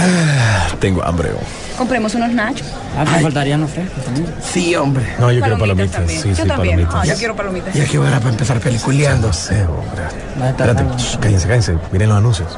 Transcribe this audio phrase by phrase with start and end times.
[0.00, 1.30] Ah, tengo hambre.
[1.34, 1.78] oh.
[1.78, 2.66] Compremos unos nachos.
[2.96, 4.26] Ah, me faltarían los frescos también.
[4.42, 5.04] Sí, hombre.
[5.18, 6.02] No, yo quiero Palomitas.
[6.10, 6.76] Sí, yo sí, también.
[6.76, 6.94] palomitas.
[6.94, 7.74] Ah, yo quiero palomitas.
[7.74, 9.28] Ya que hora para empezar peliculeando.
[9.28, 10.48] No sé, hombre.
[10.48, 11.76] Espérate, shh, cállense, cállense.
[11.92, 12.48] Miren los anuncios.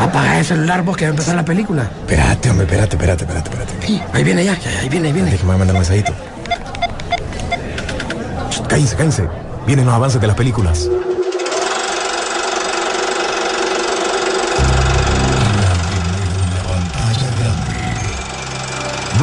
[0.00, 1.82] Apaga el celular vos que va a empezar la película.
[2.00, 3.86] Espérate, hombre, espérate, espérate, espérate, espérate.
[3.86, 5.30] Sí, ahí viene ya, ya, ahí viene, ahí viene.
[5.30, 6.12] Déjame mandar un mensajito.
[8.50, 9.28] Shh, Cállense, cállense.
[9.66, 10.88] Vienen los avances de las películas.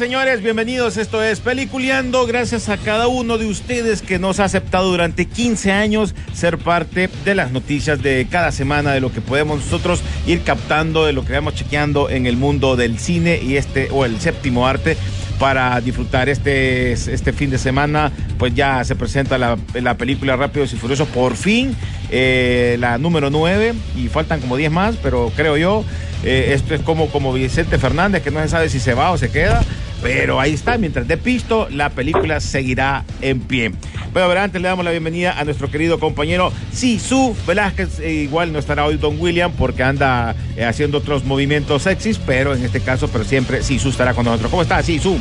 [0.00, 0.42] Señores.
[0.42, 0.96] Bienvenidos.
[0.96, 2.26] Esto es Peliculeando.
[2.26, 7.10] Gracias a cada uno de ustedes que nos ha aceptado durante 15 años ser parte
[7.26, 11.26] de las noticias de cada semana, de lo que podemos nosotros ir captando, de lo
[11.26, 14.96] que vamos chequeando en el mundo del cine y este, o el séptimo arte
[15.38, 18.10] para disfrutar este, este fin de semana.
[18.38, 21.76] Pues ya se presenta la, la película Rápidos y Furiosos por fin,
[22.10, 25.84] eh, la número 9, y faltan como 10 más, pero creo yo,
[26.22, 29.18] eh, esto es como, como Vicente Fernández, que no se sabe si se va o
[29.18, 29.62] se queda,
[30.02, 33.70] pero ahí está, mientras de pisto, la película seguirá en pie.
[34.12, 38.52] Bueno, pero antes le damos la bienvenida a nuestro querido compañero Sisu Velázquez, Eh, igual
[38.52, 42.80] no estará hoy Don William porque anda eh, haciendo otros movimientos sexys, pero en este
[42.80, 44.50] caso, pero siempre Sisu estará con nosotros.
[44.50, 45.18] ¿Cómo está Sisu?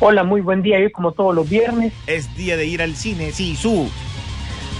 [0.00, 0.78] Hola, muy buen día.
[0.80, 3.90] Yo como todos los viernes, Es día de ir al cine, Sisu.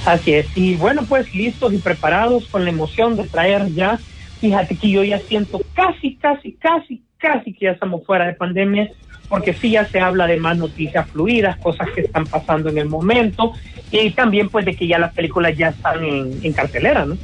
[0.06, 0.46] así es.
[0.56, 3.98] Y bueno, pues listos y preparados con la emoción de traer ya.
[4.40, 8.90] Fíjate que yo ya siento casi, casi, casi, casi que ya estamos fuera de pandemia,
[9.28, 12.88] porque sí ya se habla de más noticias fluidas, cosas que están pasando en el
[12.88, 13.52] momento,
[13.90, 17.16] y también pues de que ya las películas ya están en, en cartelera, ¿no?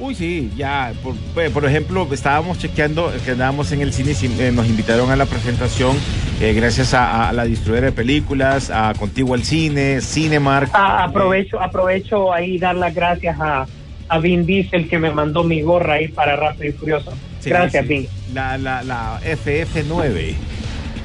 [0.00, 0.92] Uy, sí, ya.
[1.02, 5.16] Por, eh, por ejemplo, estábamos chequeando que andábamos en el cine eh, nos invitaron a
[5.16, 5.96] la presentación
[6.40, 10.70] eh, gracias a, a la distribuidora de películas, a Contigo al Cine, Cinemark.
[10.72, 13.66] Ah, aprovecho, aprovecho ahí dar las gracias a,
[14.08, 17.12] a Vin Diesel que me mandó mi gorra ahí para Rápido y Furioso.
[17.42, 18.08] Sí, gracias, sí.
[18.32, 20.34] La, la, la FF9.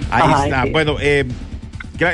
[0.10, 0.64] Ahí Ajá, está.
[0.64, 0.70] sí.
[0.70, 1.26] Bueno, eh,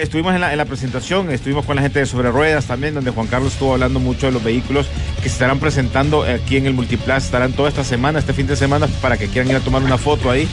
[0.01, 3.11] estuvimos en la, en la presentación, estuvimos con la gente de Sobre Ruedas también, donde
[3.11, 6.73] Juan Carlos estuvo hablando mucho de los vehículos que se estarán presentando aquí en el
[6.73, 9.83] Multiplaza, estarán toda esta semana, este fin de semana, para que quieran ir a tomar
[9.83, 10.47] una foto ahí.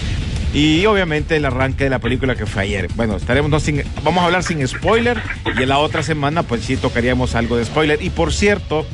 [0.53, 2.89] Y obviamente el arranque de la película que fue ayer.
[2.97, 5.23] Bueno, estaremos no sin, vamos a hablar sin spoiler
[5.57, 8.03] y en la otra semana pues sí tocaríamos algo de spoiler.
[8.03, 8.85] Y por cierto,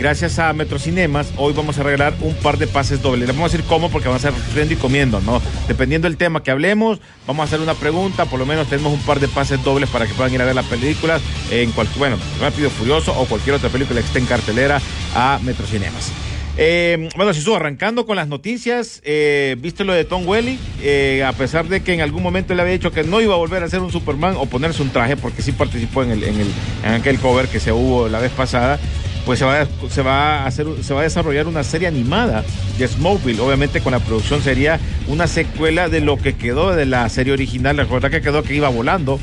[0.00, 3.28] gracias a Metrocinemas, hoy vamos a regalar un par de pases dobles.
[3.28, 5.42] Les vamos a decir cómo, porque van a ser friendo y comiendo, ¿no?
[5.68, 9.00] Dependiendo del tema que hablemos, vamos a hacer una pregunta, por lo menos tenemos un
[9.00, 12.16] par de pases dobles para que puedan ir a ver la película en cualquier, bueno,
[12.40, 14.80] Rápido Furioso o cualquier otra película que esté en cartelera
[15.14, 16.10] a Metrocinemas.
[16.56, 21.32] Eh, bueno, Sisu, arrancando con las noticias, eh, viste lo de Tom Welly, Eh, a
[21.34, 23.68] pesar de que en algún momento él había dicho que no iba a volver a
[23.68, 26.48] ser un Superman o ponerse un traje, porque sí participó en, el, en, el,
[26.84, 28.80] en aquel cover que se hubo la vez pasada,
[29.26, 32.44] pues se va, a, se, va a hacer, se va a desarrollar una serie animada
[32.78, 33.40] de Smokeville.
[33.40, 37.76] Obviamente con la producción sería una secuela de lo que quedó de la serie original.
[37.76, 39.20] Recuerda que quedó que iba volando,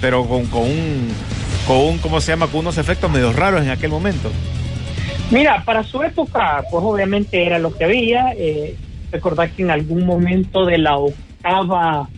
[0.00, 1.08] pero con, con un,
[1.66, 2.46] con un, ¿cómo se llama?
[2.46, 4.30] Con unos efectos medio raros en aquel momento.
[5.30, 8.32] Mira, para su época, pues obviamente era lo que había.
[8.36, 8.76] Eh,
[9.12, 12.08] recordar que en algún momento de la octava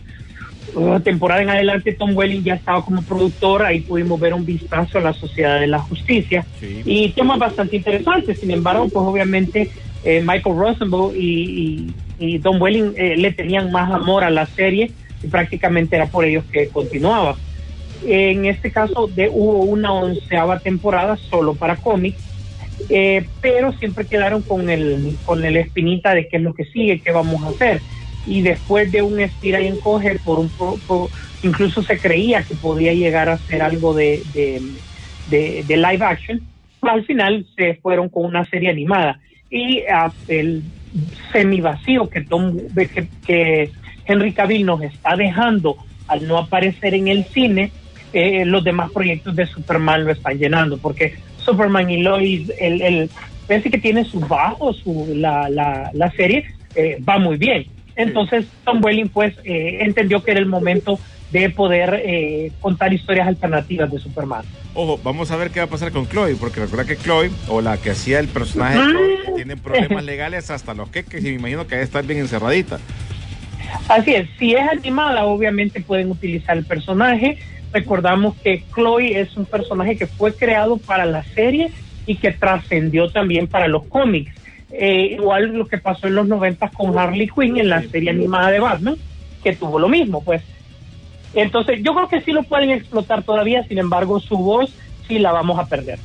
[0.75, 3.63] uh, temporada en adelante, Tom Welling ya estaba como productor.
[3.63, 6.81] Ahí pudimos ver un vistazo a la Sociedad de la Justicia Sí.
[6.85, 8.39] y temas bastante interesantes.
[8.39, 9.71] Sin embargo, pues obviamente
[10.03, 14.45] eh, Michael Rosenbaum y, y, y Tom Welling eh, le tenían más amor a la
[14.45, 14.91] serie
[15.23, 17.35] y prácticamente era por ellos que continuaba.
[18.05, 22.19] En este caso de, hubo una onceava temporada solo para cómics,
[22.89, 26.99] eh, pero siempre quedaron con el, con el espinita de qué es lo que sigue,
[26.99, 27.79] qué vamos a hacer.
[28.25, 31.11] Y después de un estira y encoge, por un po- po-
[31.41, 34.61] incluso se creía que podía llegar a ser algo de, de,
[35.25, 36.41] de- live action,
[36.81, 39.19] al final se fueron con una serie animada.
[39.49, 40.63] Y ah, el
[41.31, 43.71] semi vacío que, Tom, que, que
[44.05, 45.77] Henry Cavill nos está dejando
[46.07, 47.73] al no aparecer en el cine,
[48.11, 53.11] eh, los demás proyectos de Superman lo están llenando, porque Superman y Lois, el, el,
[53.47, 56.45] parece que tiene sus bajos, su, la, la, la serie
[56.75, 57.65] eh, va muy bien.
[57.95, 60.99] Entonces Tom Welling pues eh, entendió que era el momento
[61.31, 64.45] de poder eh, contar historias alternativas de Superman.
[64.75, 67.61] Ojo, vamos a ver qué va a pasar con Chloe, porque recuerda que Chloe, o
[67.61, 71.65] la que hacía el personaje Chloe, tiene problemas legales hasta los que, que me imagino
[71.65, 72.79] que debe estar bien encerradita.
[73.87, 77.39] Así es, si es animada, obviamente pueden utilizar el personaje.
[77.71, 81.71] Recordamos que Chloe es un personaje que fue creado para la serie
[82.05, 84.33] y que trascendió también para los cómics.
[84.75, 88.49] Eh, igual lo que pasó en los 90 con Harley Quinn en la serie animada
[88.49, 88.95] de Batman,
[89.43, 90.41] que tuvo lo mismo, pues.
[91.35, 94.71] Entonces, yo creo que sí lo pueden explotar todavía, sin embargo, su voz
[95.07, 95.99] sí la vamos a perder.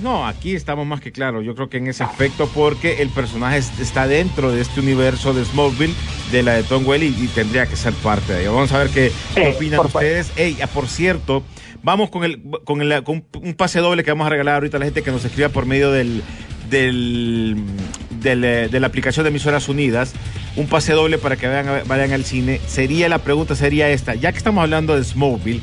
[0.00, 1.44] No, aquí estamos más que claros.
[1.44, 5.32] Yo creo que en ese aspecto, porque el personaje es- está dentro de este universo
[5.32, 5.94] de Smallville,
[6.30, 8.54] de la de Tom Welling, y, tendría que ser parte de ello.
[8.54, 10.32] Vamos a ver qué Sí, opinan por ustedes.
[10.36, 11.42] Ey, ah, por cierto,
[11.82, 14.80] vamos con el con, el, con un pase doble que vamos a regalar ahorita a
[14.80, 16.22] la gente que nos escriba por medio del
[16.70, 17.56] del,
[18.22, 20.12] del, eh, de la aplicación de emisoras unidas
[20.56, 24.32] un pase doble para que vayan, vayan al cine sería la pregunta sería esta ya
[24.32, 25.60] que estamos hablando de Smallville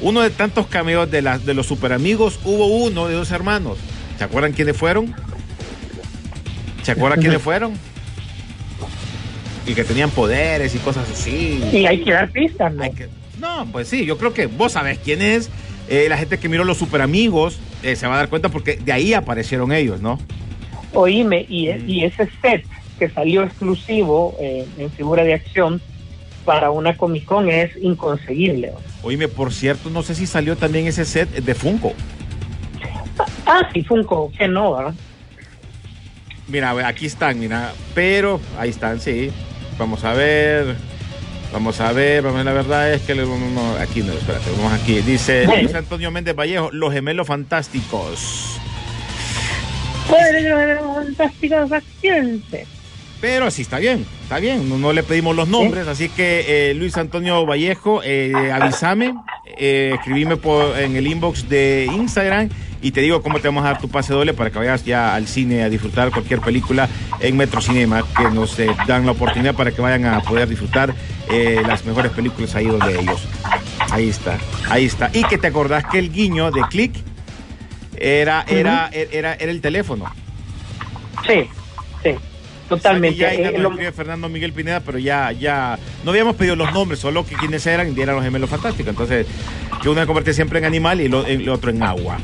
[0.00, 3.78] uno de tantos cameos de, la, de los super amigos hubo uno de dos hermanos
[4.18, 5.14] ¿se acuerdan quiénes fueron?
[6.82, 7.72] ¿se acuerdan quiénes fueron?
[9.66, 12.82] y que tenían poderes y cosas así Y hay que dar pistas, ¿no?
[12.92, 13.08] que-
[13.40, 15.50] No, pues sí, yo creo que vos sabés quién es.
[15.88, 18.76] Eh, la gente que miró los super amigos eh, se va a dar cuenta porque
[18.76, 20.18] de ahí aparecieron ellos, ¿no?
[20.94, 22.64] Oíme, y, y ese set
[22.98, 25.80] que salió exclusivo eh, en figura de acción
[26.44, 28.72] para una Comic Con es inconseguible.
[29.02, 31.92] Oíme, por cierto, no sé si salió también ese set de Funko.
[33.46, 34.94] Ah, sí, Funko, que no, ¿verdad?
[36.48, 39.30] Mira, aquí están, mira, pero ahí están, sí.
[39.78, 40.76] Vamos a ver.
[41.52, 44.50] Vamos a ver, vamos a ver, la verdad es que le- no, aquí no, espérate,
[44.56, 45.00] vamos aquí.
[45.00, 48.60] Dice Luis Antonio Méndez Vallejo, los gemelos fantásticos.
[50.06, 52.42] Fantásticas acciones.
[53.20, 54.80] Pero sí está bien, está bien.
[54.80, 59.14] No, le pedimos los nombres, así que eh, Luis Antonio Vallejo, eh, avísame,
[59.58, 60.38] eh, escribime
[60.78, 62.50] en el inbox de Instagram
[62.82, 65.14] y te digo cómo te vamos a dar tu pase doble para que vayas ya
[65.14, 66.88] al cine a disfrutar cualquier película
[67.20, 68.56] en Metro Cinema, que nos
[68.86, 70.94] dan la oportunidad para que vayan a poder disfrutar
[71.66, 73.26] las mejores películas ahí donde ellos.
[73.90, 74.38] Ahí está,
[74.68, 75.10] ahí está.
[75.14, 76.92] Y que te acordás que el guiño de Click
[78.00, 80.04] era, era, era, era el teléfono.
[81.26, 81.48] Sí,
[82.02, 82.10] sí,
[82.68, 83.16] totalmente.
[83.18, 87.00] Ya, ya Eh, lo- Fernando Miguel Pineda, pero ya, ya no habíamos pedido los nombres,
[87.00, 88.90] solo que quienes eran y eran los gemelos fantásticos.
[88.90, 89.26] Entonces,
[89.82, 92.18] que uno se convierte siempre en animal y lo- el otro en agua.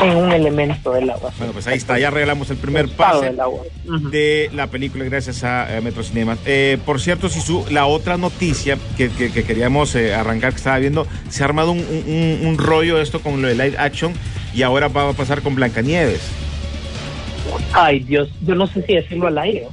[0.00, 1.30] en un elemento del agua.
[1.36, 3.62] Bueno, pues ahí está, ya regalamos el primer Estado pase del agua.
[3.86, 4.08] Ujú.
[4.08, 6.38] de la película gracias a eh, Metro Cinemas.
[6.46, 10.78] Eh, por cierto, Sisu, la otra noticia que, que- que queríamos eh, arrancar, que estaba
[10.78, 14.14] viendo, se ha armado un, un- un rollo esto con lo de live action
[14.54, 16.20] y ahora va a pasar con Blancanieves.
[17.72, 19.68] Ay, Dios, yo no sé si decirlo al aire.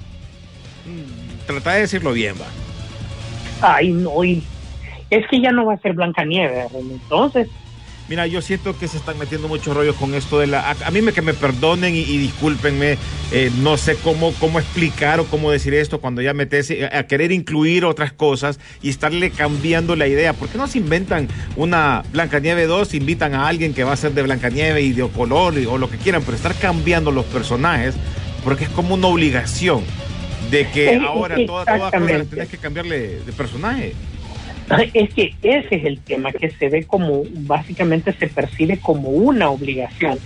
[1.46, 3.76] Trata de decirlo bien, va.
[3.76, 4.44] Ay, no, y
[5.10, 6.68] es que ya no va a ser Blancanieves.
[6.74, 7.48] Entonces,
[8.10, 10.72] Mira, yo siento que se están metiendo muchos rollos con esto de la...
[10.72, 12.98] A, mí me que me perdonen y, y discúlpenme,
[13.32, 17.04] eh, no sé cómo, cómo explicar o cómo decir esto cuando ya metes eh, a,
[17.04, 20.32] querer incluir otras cosas y estarle cambiando la idea.
[20.32, 21.28] ¿Por qué no se inventan
[21.58, 25.58] una Blancanieve 2, invitan a alguien que va a ser de Blancanieve y de color
[25.58, 27.96] y- o lo que quieran, pero estar cambiando los personajes
[28.44, 29.84] porque es como una obligación
[30.50, 32.36] de que ahora cosas exactamente.
[32.36, 33.94] tenés que cambiarle de personaje.
[34.94, 39.50] Es que ese es el tema que se ve como, básicamente se percibe como una
[39.50, 40.20] obligación,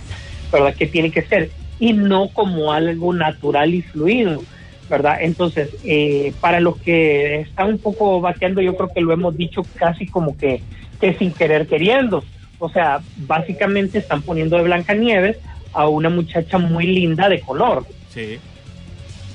[0.50, 0.74] ¿verdad?
[0.74, 4.42] Que tiene que ser y no como algo natural y fluido,
[4.88, 5.18] ¿verdad?
[5.20, 9.62] Entonces, eh, para los que están un poco bateando, yo creo que lo hemos dicho
[9.76, 10.62] casi como que,
[11.00, 12.24] que sin querer queriendo.
[12.58, 15.38] O sea, básicamente están poniendo de Blancanieves
[15.72, 17.84] a una muchacha muy linda de color.
[18.10, 18.38] Sí.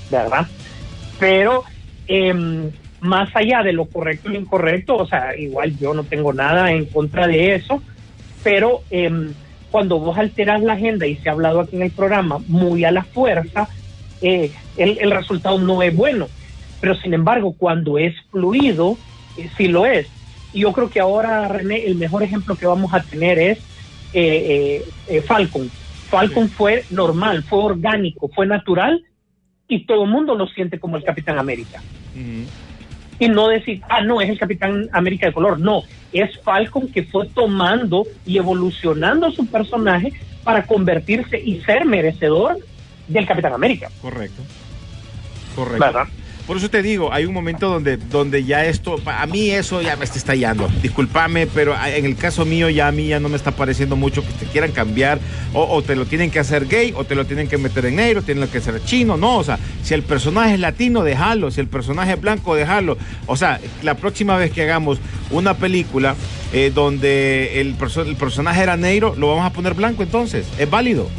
[0.10, 0.48] ¿verdad?
[1.20, 1.64] Pero
[2.08, 6.34] em, más allá de lo correcto y lo incorrecto, o sea, igual yo no tengo
[6.34, 7.82] nada en contra de eso,
[8.44, 9.34] pero em,
[9.72, 12.92] cuando vos alteras la agenda y se ha hablado aquí en el programa muy a
[12.92, 13.68] la fuerza,
[14.22, 16.28] eh, el, el resultado no es bueno.
[16.80, 18.98] Pero sin embargo, cuando es fluido,
[19.38, 20.08] eh, sí lo es.
[20.54, 23.60] Y yo creo que ahora, René, el mejor ejemplo que vamos a tener es
[24.14, 25.70] eh, eh, eh, Falcon.
[26.10, 29.04] Falcon fue normal, fue orgánico, fue natural
[29.68, 31.82] y todo el mundo lo siente como el Capitán América.
[33.20, 35.60] Y no decir, ah, no, es el Capitán América de color.
[35.60, 35.84] No,
[36.14, 42.58] es Falcon que fue tomando y evolucionando su personaje para convertirse y ser merecedor
[43.08, 43.90] del Capitán América.
[44.02, 44.42] Correcto.
[45.56, 45.86] Correcto.
[45.86, 46.08] ¿Verdad?
[46.48, 49.98] Por eso te digo, hay un momento donde, donde ya esto, a mí eso ya
[49.98, 50.70] me está estallando.
[50.82, 54.22] Discúlpame, pero en el caso mío ya a mí ya no me está pareciendo mucho
[54.26, 55.20] que te quieran cambiar
[55.54, 57.98] o, o te lo tienen que hacer gay o te lo tienen que meter en
[57.98, 61.60] negro, tienen que ser chino, no, o sea, si el personaje es latino, déjalo, si
[61.60, 62.98] el personaje es blanco, déjalo.
[63.26, 65.00] O sea, la próxima vez que hagamos
[65.32, 66.16] una película
[66.54, 70.70] eh, donde el, perso- el personaje era negro, lo vamos a poner blanco entonces, es
[70.70, 71.10] válido.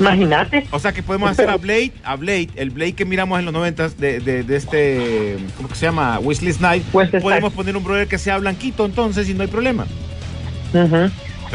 [0.00, 0.66] Imagínate.
[0.70, 3.54] O sea que podemos hacer a Blade, a Blade, el Blade que miramos en los
[3.54, 6.18] noventas de, de, de este, ¿cómo que se llama?
[6.18, 6.92] Wesley Snipes.
[6.92, 7.56] Wesley podemos Snipes.
[7.56, 9.86] poner un brother que sea blanquito entonces y no hay problema.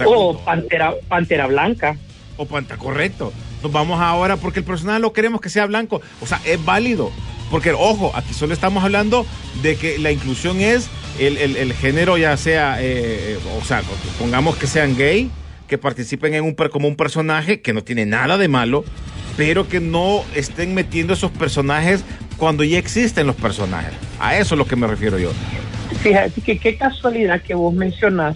[0.06, 1.98] O Pantera, Pantera Blanca.
[2.38, 3.34] O panta, correcto.
[3.62, 6.02] Nos vamos ahora porque el personaje lo queremos que sea blanco.
[6.22, 7.12] O sea, es válido.
[7.52, 9.26] Porque, ojo, aquí solo estamos hablando
[9.62, 10.88] de que la inclusión es
[11.20, 13.82] el, el- el género, ya sea, eh, o sea,
[14.20, 15.30] pongamos que sean gay,
[15.70, 18.84] que participen en un como un personaje que no tiene nada de malo,
[19.38, 22.04] pero que no estén metiendo esos personajes
[22.38, 23.94] cuando ya existen los personajes.
[24.20, 25.32] A eso es lo que me refiero yo.
[26.02, 28.36] Fíjate que qué casualidad que vos mencionás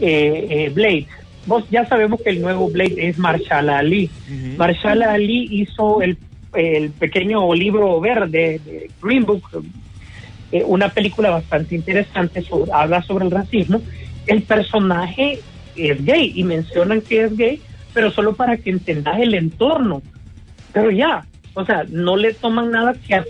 [0.00, 1.06] eh, eh, Blade.
[1.46, 4.10] Vos ya sabemos que el nuevo Blade es Marshall Ali.
[4.56, 6.18] Marshall Ali hizo el,
[6.54, 9.42] el pequeño libro verde de Green Book,
[10.52, 13.80] eh, una película bastante interesante, sobre- habla sobre el racismo.
[14.26, 15.40] El personaje
[15.76, 17.60] es gay y mencionan que es gay,
[17.92, 20.02] pero solo para que entendas el entorno.
[20.72, 23.22] Pero ya, o sea, no le toman nada que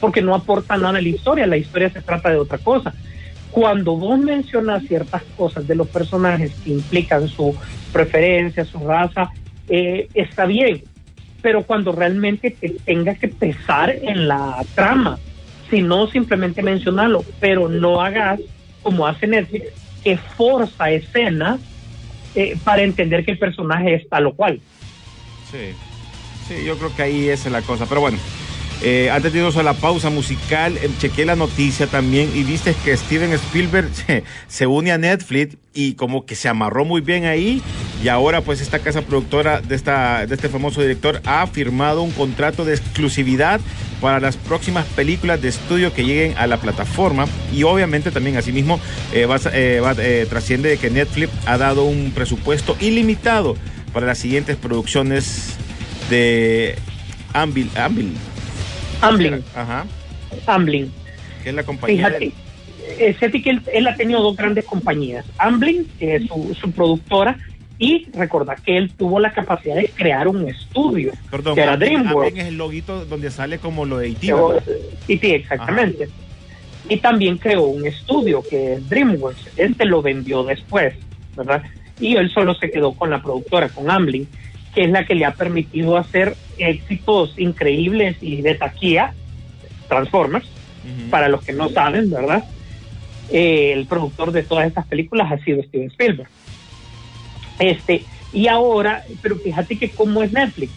[0.00, 2.92] porque no aporta nada a la historia, la historia se trata de otra cosa.
[3.50, 7.54] Cuando vos mencionas ciertas cosas de los personajes que implican su
[7.92, 9.30] preferencia, su raza,
[9.68, 10.82] eh, está bien,
[11.40, 15.18] pero cuando realmente te tenga que pesar en la trama,
[15.70, 18.40] si no simplemente mencionarlo, pero no hagas
[18.82, 19.66] como hace Netflix,
[20.06, 21.58] que forza escenas
[22.36, 24.60] eh, para entender que el personaje es tal o cual.
[25.50, 25.72] Sí,
[26.46, 27.86] sí, yo creo que ahí es la cosa.
[27.86, 28.16] Pero bueno,
[28.82, 32.96] eh, antes de irnos a la pausa musical, eh, la noticia también y viste que
[32.96, 37.60] Steven Spielberg se, se une a Netflix y como que se amarró muy bien ahí.
[38.04, 42.12] Y ahora pues esta casa productora de, esta, de este famoso director ha firmado un
[42.12, 43.60] contrato de exclusividad
[44.00, 48.80] para las próximas películas de estudio que lleguen a la plataforma y obviamente también asimismo
[49.12, 53.56] eh, va, eh, va, eh, trasciende de que Netflix ha dado un presupuesto ilimitado
[53.92, 55.56] para las siguientes producciones
[56.10, 56.76] de
[57.32, 58.12] Ambil, Ambil,
[59.00, 59.86] Amblin, ajá,
[60.46, 60.92] Amblin.
[61.42, 62.06] que es la compañía.
[62.06, 62.32] Fíjate,
[62.98, 66.70] eh, Seti que él, él ha tenido dos grandes compañías, Amblin, que es su, su
[66.70, 67.38] productora,
[67.78, 72.36] y recordar que él tuvo la capacidad de crear un estudio, Perdón, que era DreamWorks.
[72.38, 76.08] Es el loguito donde sale como lo de y sí, exactamente.
[76.88, 79.58] Y también creó un estudio que es DreamWorks.
[79.58, 80.94] Este lo vendió después,
[81.36, 81.62] ¿verdad?
[82.00, 84.26] Y él solo se quedó con la productora, con Amblin,
[84.74, 89.12] que es la que le ha permitido hacer éxitos increíbles y de taquilla,
[89.88, 90.46] Transformers,
[91.10, 92.44] para los que no saben, ¿verdad?
[93.30, 96.28] Eh, el productor de todas estas películas ha sido Steven Spielberg.
[97.58, 100.72] Este, y ahora, pero fíjate que cómo es Netflix.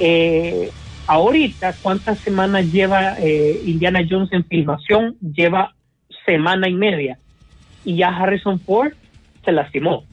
[0.00, 0.70] Eh,
[1.06, 5.16] ahorita, ¿cuántas semanas lleva eh, Indiana Jones en filmación?
[5.20, 5.74] Lleva
[6.24, 7.18] semana y media.
[7.84, 8.92] Y ya Harrison Ford
[9.44, 10.04] se lastimó.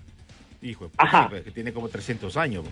[0.61, 1.29] Hijo de Ajá.
[1.43, 2.65] que tiene como 300 años.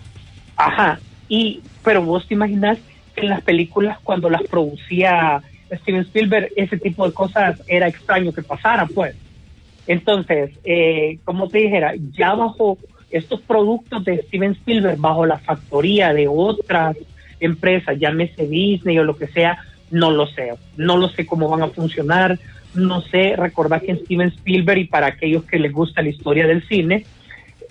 [0.56, 0.98] Ajá.
[1.28, 2.78] Y, pero vos te imaginas
[3.14, 8.32] que en las películas, cuando las producía Steven Spielberg, ese tipo de cosas era extraño
[8.32, 9.14] que pasara, pues.
[9.86, 12.78] Entonces, eh, como te dijera, ya bajo
[13.10, 16.96] estos productos de Steven Spielberg, bajo la factoría de otras
[17.40, 19.58] empresas, llámese Disney o lo que sea,
[19.90, 20.52] no lo sé.
[20.76, 22.38] No lo sé cómo van a funcionar.
[22.74, 26.66] No sé, recordar que Steven Spielberg, y para aquellos que les gusta la historia del
[26.68, 27.06] cine,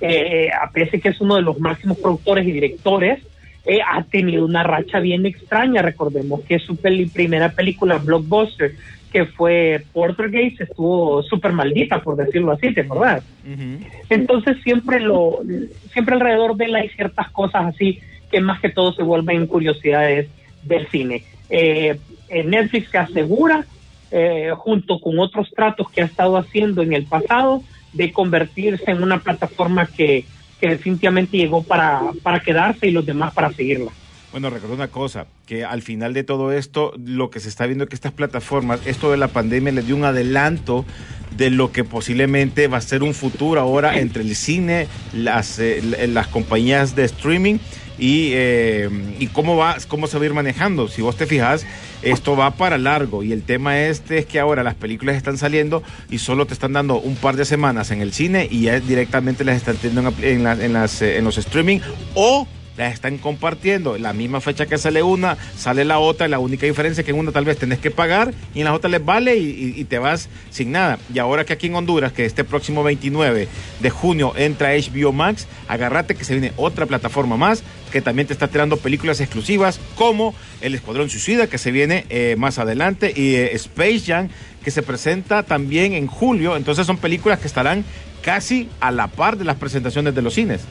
[0.01, 3.20] eh, a pesar que es uno de los máximos productores y directores,
[3.65, 5.82] eh, ha tenido una racha bien extraña.
[5.82, 8.75] Recordemos que su primera película, Blockbuster,
[9.12, 13.24] que fue Portergeist, estuvo súper maldita, por decirlo así, ¿te acordás?
[13.46, 13.86] Ujú.
[14.10, 15.40] Entonces siempre lo,
[15.94, 18.00] siempre alrededor de él hay ciertas cosas así
[18.32, 20.28] que más que todo se vuelven curiosidades
[20.64, 21.24] del cine.
[21.50, 21.98] Eh,
[22.30, 23.66] eh, Netflix se asegura,
[24.12, 29.02] eh, junto con otros tratos que ha estado haciendo en el pasado, de convertirse en
[29.02, 30.26] una plataforma que,
[30.60, 33.92] que definitivamente llegó para, para quedarse y los demás para seguirla.
[34.38, 37.86] Bueno, recuerdo una cosa, que al final de todo esto, lo que se está viendo
[37.86, 40.86] es que estas plataformas, esto de la pandemia les dio un adelanto
[41.36, 45.79] de lo que posiblemente va a ser un futuro ahora entre el cine, las, eh,
[45.79, 47.56] l- las compañías de streaming
[47.98, 50.88] y, eh, y cómo, va, cómo se va a ir manejando.
[50.88, 51.65] Si vos te fijas,
[52.03, 55.82] esto va para largo y el tema este es que ahora las películas están saliendo
[56.12, 59.44] y solo te están dando un par de semanas en el cine y ya directamente
[59.44, 61.79] las están teniendo en, eh, en los streaming
[62.13, 63.98] o las están compartiendo.
[63.98, 66.27] La misma fecha que sale una, sale la otra.
[66.27, 68.74] La única diferencia es que en una tal vez tenés que pagar y en la
[68.74, 71.00] otra les vale y, te vas sin nada.
[71.13, 73.48] Y ahora que aquí en Honduras, que este próximo 29
[73.79, 78.34] de junio entra HBO Max, agarrate que se viene otra plataforma más que también te
[78.34, 83.36] está tirando películas exclusivas como El Escuadrón Suicida que se viene eh, más adelante y
[83.36, 84.29] eh, Space Jam
[84.63, 86.57] que se presenta también en julio.
[86.57, 87.86] Entonces son películas que estarán
[88.22, 90.62] casi a la par de las presentaciones de los cines.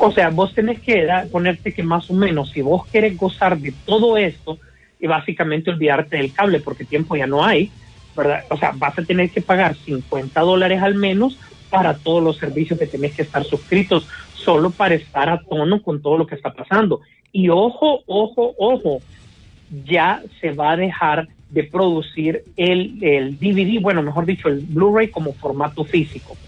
[0.00, 3.58] O sea, vos tenés que da- ponerte que más o menos, si vos querés gozar
[3.58, 4.58] de todo esto,
[5.00, 7.74] y básicamente olvidarte del cable, porque tiempo ya no hay,
[8.14, 8.44] ¿verdad?
[8.50, 11.38] O sea, vas a tener que pagar 50 dólares al menos
[11.68, 16.00] para todos los servicios que tenés que estar suscritos, solo para estar a tono con
[16.02, 17.00] todo lo que está pasando.
[17.30, 19.02] Y ojo, ojo, ojo,
[19.68, 25.10] ya se va a dejar de producir el, el DVD, bueno, mejor dicho, el Blu-ray
[25.10, 26.38] como formato físico.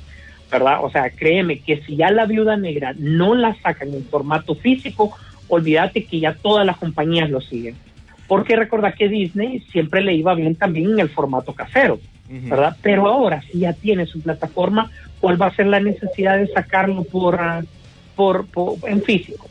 [0.50, 0.78] ¿Verdad?
[0.85, 5.16] O sea, créeme que si ya la viuda negra no la sacan en formato físico,
[5.49, 7.76] olvídate que ya todas las compañías lo siguen.
[8.26, 12.76] Porque recuerda que Disney siempre le iba bien también en el formato casero, ¿verdad?
[12.83, 14.90] Pero ahora, si ya tiene su plataforma,
[15.21, 17.62] ¿cuál va a ser la necesidad de sacarlo por, ah,
[18.14, 19.49] por, por- en físico?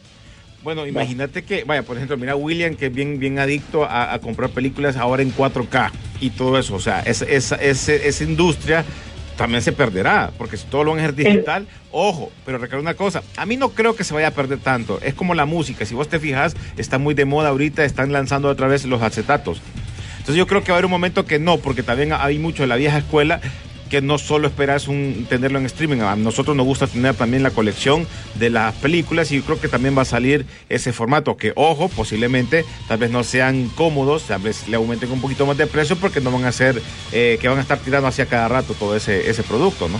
[0.63, 4.19] Bueno, imagínate que, vaya, por ejemplo, mira William, que es bien, bien adicto a, a
[4.19, 5.89] comprar películas ahora en 4K
[6.19, 6.75] y todo eso.
[6.75, 8.83] O sea, es- esa- ese- esa industria
[9.39, 12.95] también se perderá, porque si todo lo van a hacer digital, ojo, pero recuerda una
[12.95, 14.99] cosa, a mí no creo que se vaya a perder tanto.
[15.01, 18.49] Es como la música, si vos te fijas, está muy de moda ahorita, están lanzando
[18.49, 19.61] otra vez los acetatos.
[20.17, 22.63] Entonces yo creo que va a haber un momento que no, porque también hay mucho
[22.63, 23.39] de la vieja escuela
[23.89, 27.51] que no solo esperas un, tenerlo en streaming, a nosotros nos gusta tener también la
[27.51, 31.89] colección de las películas y creo que también va a salir ese formato que, ojo,
[31.89, 35.95] posiblemente tal vez no sean cómodos, tal vez le aumenten un poquito más de precio
[35.95, 36.81] porque no van a ser,
[37.11, 39.99] eh, que van a estar tirando hacia cada rato todo ese, ese producto, ¿no?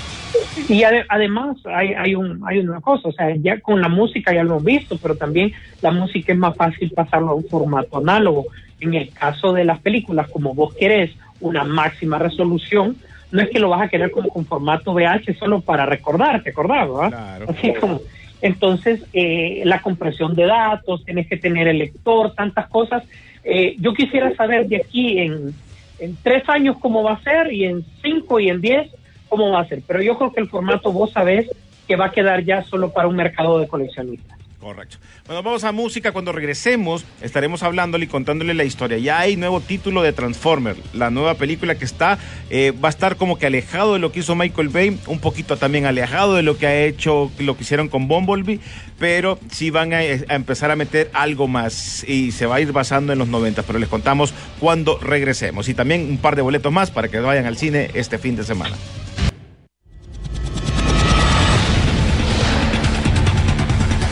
[0.67, 4.33] Y ade- además hay, hay, un, hay una cosa, o sea, ya con la música
[4.33, 7.97] ya lo hemos visto, pero también la música es más fácil pasarlo a un formato
[7.97, 8.45] análogo.
[8.81, 12.95] En el caso de las películas, como vos querés una máxima resolución,
[13.31, 16.49] no es que lo vas a querer como con formato VH solo para recordar, ¿te
[16.51, 16.87] acordás?
[16.87, 17.09] verdad?
[17.09, 17.45] Claro.
[17.49, 18.01] Así como-
[18.41, 23.03] entonces, eh, la compresión de datos, tienes que tener el lector, tantas cosas.
[23.43, 25.53] Eh, yo quisiera saber de aquí en,
[25.99, 28.87] en tres años cómo va a ser y en cinco y en diez
[29.27, 29.81] cómo va a ser.
[29.85, 31.49] Pero yo creo que el formato vos sabés
[31.85, 34.37] que va a quedar ya solo para un mercado de coleccionistas.
[34.59, 34.97] Correcto.
[35.25, 36.11] Bueno, vamos a música.
[36.11, 38.97] Cuando regresemos, estaremos hablándole y contándole la historia.
[38.97, 42.19] Ya hay nuevo título de Transformer, la nueva película que está,
[42.49, 45.55] eh, va a estar como que alejado de lo que hizo Michael Bay, un poquito
[45.55, 48.59] también alejado de lo que ha hecho, lo que hicieron con Bumblebee,
[48.97, 52.73] pero sí van a, a empezar a meter algo más y se va a ir
[52.73, 55.69] basando en los 90, pero les contamos cuando regresemos.
[55.69, 58.43] Y también un par de boletos más para que vayan al cine este fin de
[58.43, 58.75] semana.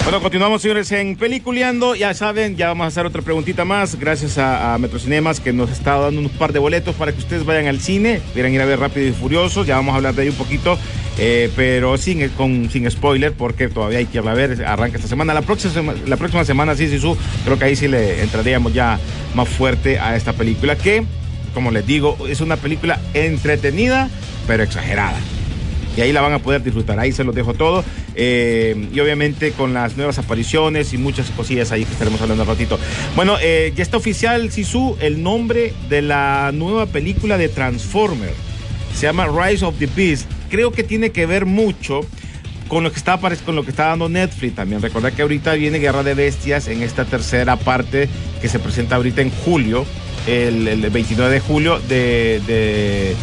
[0.08, 1.94] Bueno, continuamos, señores, en Peliculeando.
[1.94, 4.00] Ya saben, ya vamos a hacer otra preguntita más.
[4.00, 7.68] Gracias a, Metrocinemas que nos está dando un par de boletos para que ustedes vayan
[7.68, 8.22] al cine.
[8.32, 9.66] Quieran ir a ver Rápido y Furioso.
[9.66, 10.80] Ya vamos a hablar de ahí un poquito,
[11.18, 14.64] eh, pero sin, con, sin spoiler, porque todavía hay que irla a ver.
[14.66, 15.34] Arranca esta semana.
[15.34, 17.18] La próxima, la próxima semana, sí, sí, su.
[17.44, 19.02] Creo que ahí sí le entraríamos ya
[19.36, 21.04] más fuerte a esta película que,
[21.54, 24.10] como les digo, es una película entretenida,
[24.48, 25.20] pero exagerada
[25.98, 27.00] y ahí la van a poder disfrutar.
[27.00, 27.84] Ahí se los dejo todo.
[28.16, 32.50] Eh, y obviamente con las nuevas apariciones y muchas cosillas ahí que estaremos hablando al
[32.50, 32.80] ratito.
[33.16, 38.34] Bueno, eh, ya está oficial, Sisu, el nombre de la nueva película de Transformer.
[38.96, 40.30] Se llama Rise of the Beast.
[40.50, 42.02] Creo que tiene que ver mucho
[42.68, 44.82] con lo que está con lo que está dando Netflix también.
[44.82, 48.08] Recordad que ahorita viene Guerra de Bestias en esta tercera parte
[48.42, 49.86] que se presenta ahorita en julio,
[50.28, 53.16] el, el 29 de julio de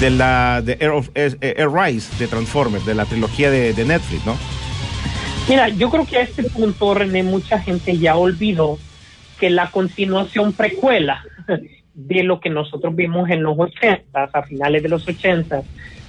[0.00, 3.84] de la de Air, of- Air- Air Rise de Transformers, de la trilogía de, de
[3.84, 4.36] Netflix, ¿no?
[5.48, 8.78] Mira, yo creo que a este punto, René, mucha gente ya olvidó
[9.38, 11.22] que la continuación precuela
[11.94, 15.62] de lo que nosotros vimos en los 80, a finales de los 80,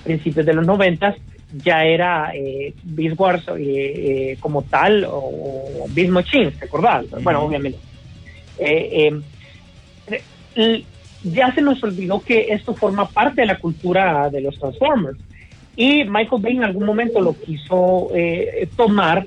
[0.03, 1.15] principios de los 90,
[1.63, 7.05] ya era eh, Beast Wars eh, eh, como tal, o, o Beast Machines, ¿te acordás?
[7.23, 7.79] Bueno, obviamente.
[8.59, 9.11] Eh,
[10.55, 10.83] eh,
[11.23, 15.17] ya se nos olvidó que esto forma parte de la cultura de los Transformers.
[15.75, 19.25] Y Michael Bay en algún momento lo quiso eh, tomar,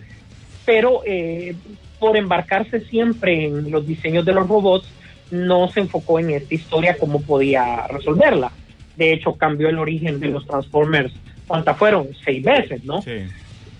[0.64, 1.54] pero eh,
[1.98, 4.86] por embarcarse siempre en los diseños de los robots,
[5.30, 8.52] no se enfocó en esta historia cómo podía resolverla.
[8.96, 11.12] De hecho, cambió el origen de los Transformers.
[11.46, 12.08] ¿Cuántas fueron?
[12.24, 13.02] Seis veces, ¿no?
[13.02, 13.22] Sí.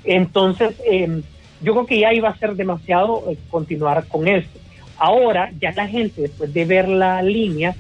[0.05, 1.23] Entonces, eh,
[1.63, 4.59] yo creo que ya iba a ser demasiado eh, continuar con esto.
[4.99, 7.75] Ahora, ya la gente, después de ver la línea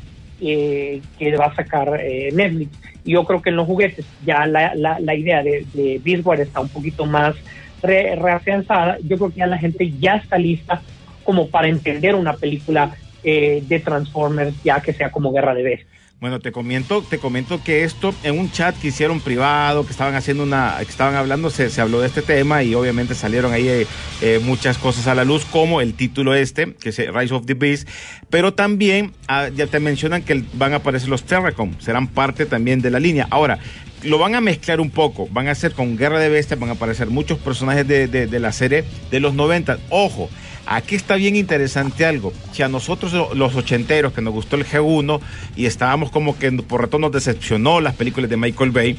[0.45, 2.71] eh, que va a sacar eh, Netflix,
[3.05, 6.01] yo creo que en los juguetes ya la, la, idea de, de
[6.43, 7.35] está un poquito más
[7.83, 10.83] re- reafianzada, yo creo que ya la gente ya está lista
[11.23, 15.94] como para entender una película eh, de Transformers ya que sea como Guerra de Bestias.
[16.25, 20.15] Bueno, te comento, te comento que esto en un chat que hicieron privado, que estaban
[20.15, 23.69] haciendo una, que estaban hablando, se, se habló de este tema y obviamente salieron ahí
[23.69, 23.87] eh,
[24.23, 27.53] eh, muchas cosas a la luz, como el título este, que es Rise of the
[27.53, 27.87] Beast,
[28.31, 32.81] pero también ah, ya te mencionan que van a aparecer los Terracom, serán parte también
[32.81, 33.27] de la línea.
[33.29, 33.59] Ahora,
[34.03, 36.73] lo van a mezclar un poco, van a hacer con Guerra de Bestias, van a
[36.73, 39.79] aparecer muchos personajes de, de- de la serie de los 90.
[39.91, 40.31] Ojo,
[40.67, 42.33] aquí está bien interesante algo.
[42.53, 45.21] Si a nosotros lo- los ochenteros que nos gustó el G1
[45.57, 48.97] y estábamos como que por rato nos decepcionó las películas de Michael Bay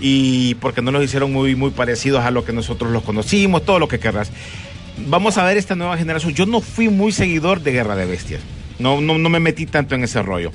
[0.00, 3.78] y porque no los hicieron muy, muy parecidos a lo que nosotros los conocimos, todo
[3.78, 4.30] lo que querrás.
[5.08, 6.34] Vamos a ver esta nueva generación.
[6.34, 8.40] Yo no fui muy seguidor de Guerra de Bestias.
[8.78, 10.50] No, no, no me metí tanto en ese rollo.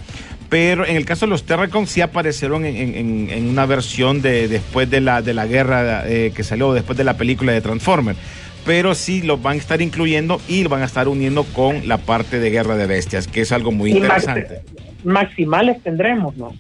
[0.49, 4.99] Pero en el caso de los Terracon sí aparecieron en una versión de después de
[4.99, 8.17] la, de la guerra eh, que salió, después de la película de Transformers.
[8.65, 11.97] Pero sí los van a estar incluyendo y lo van a estar uniendo con la
[11.97, 14.61] parte de Guerra de Bestias, que es algo muy interesante.
[15.03, 16.53] maximales tendremos, ¿no?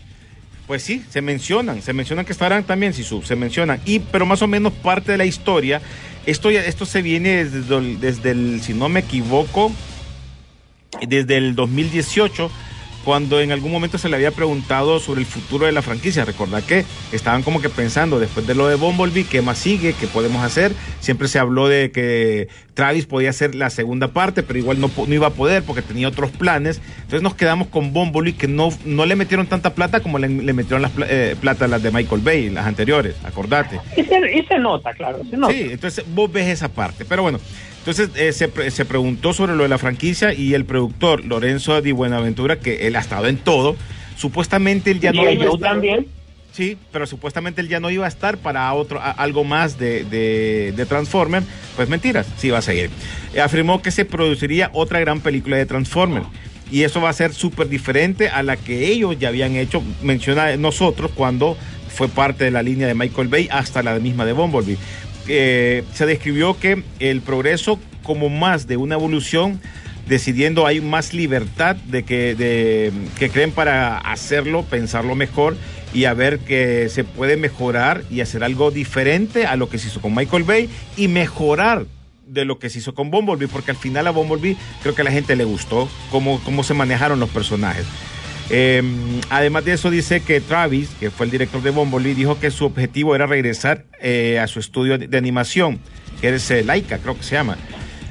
[0.67, 3.79] Pues sí, se mencionan, se mencionan que estarán también, Sisu, se mencionan.
[3.85, 5.81] Y, pero más o menos parte de la historia,
[6.25, 9.71] esto, ya- esto se viene desde desde el, si no me equivoco,
[11.07, 12.49] desde el 2018,
[13.03, 16.25] cuando en algún momento se le había preguntado sobre el futuro de la franquicia.
[16.25, 19.93] Recordad que estaban como que pensando, después de lo de Bumblebee, ¿qué más sigue?
[19.93, 20.73] ¿Qué podemos hacer?
[20.99, 25.27] Siempre se habló de que Travis podía hacer la segunda parte, pero igual no, iba
[25.27, 26.81] a poder porque tenía otros planes.
[26.97, 30.53] Entonces nos quedamos con Bumblebee, que no, no le metieron tanta plata como le, le
[30.53, 33.79] metieron las eh, plata las de Michael Bay, las anteriores, acordate.
[33.97, 35.53] Y se, y se nota, claro, se nota.
[35.53, 37.05] Sí, entonces vos ves esa parte.
[37.05, 37.39] Pero bueno,
[37.81, 41.81] entonces eh, se, pre- se preguntó sobre lo de la franquicia y el productor Lorenzo
[41.81, 43.75] Di Buenaventura, que él ha estado en todo,
[44.17, 46.07] supuestamente él ya no iba a estar- también.
[46.53, 50.03] Sí, pero supuestamente él ya no iba a estar para otro a- algo más de,
[50.03, 51.45] de, de Transformers.
[51.77, 52.89] Pues mentiras, sí va a seguir.
[53.33, 56.25] Eh, afirmó que se produciría otra gran película de Transformers.
[56.69, 60.55] Y eso va a ser súper diferente a la que ellos ya habían hecho, menciona
[60.57, 61.57] nosotros, cuando
[61.89, 64.77] fue parte de la línea de Michael Bay hasta la misma de Bumblebee.
[65.27, 69.61] Eh, se describió que el progreso como más de una evolución
[70.07, 75.55] decidiendo hay más libertad de que, de, que creen para hacerlo, pensarlo mejor
[75.93, 79.87] y a ver que se puede mejorar y hacer algo diferente a lo que se
[79.87, 81.85] hizo con Michael Bay y mejorar
[82.27, 85.05] de lo que se hizo con Bumblebee, porque al final a Bumblebee creo que a
[85.05, 87.85] la gente le gustó cómo, cómo se manejaron los personajes.
[88.53, 88.83] Eh,
[89.29, 92.65] además de eso dice que Travis, que fue el director de Bumblebee, dijo que su
[92.65, 95.79] objetivo era regresar eh, a su estudio de, de animación,
[96.19, 97.57] que es eh, Laika, creo que se llama.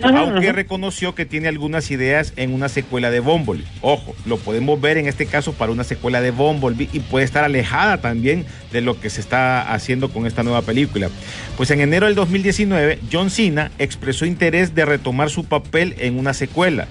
[0.02, 3.66] Aunque reconoció que tiene algunas ideas en una secuela de Bumblebee.
[3.82, 7.44] Ojo, lo podemos ver en este caso para una secuela de Bumblebee y puede estar
[7.44, 11.10] alejada también de lo que se está haciendo con esta nueva película.
[11.56, 16.32] Pues en enero del 2019, John Cena expresó interés de retomar su papel en una
[16.32, 16.88] secuela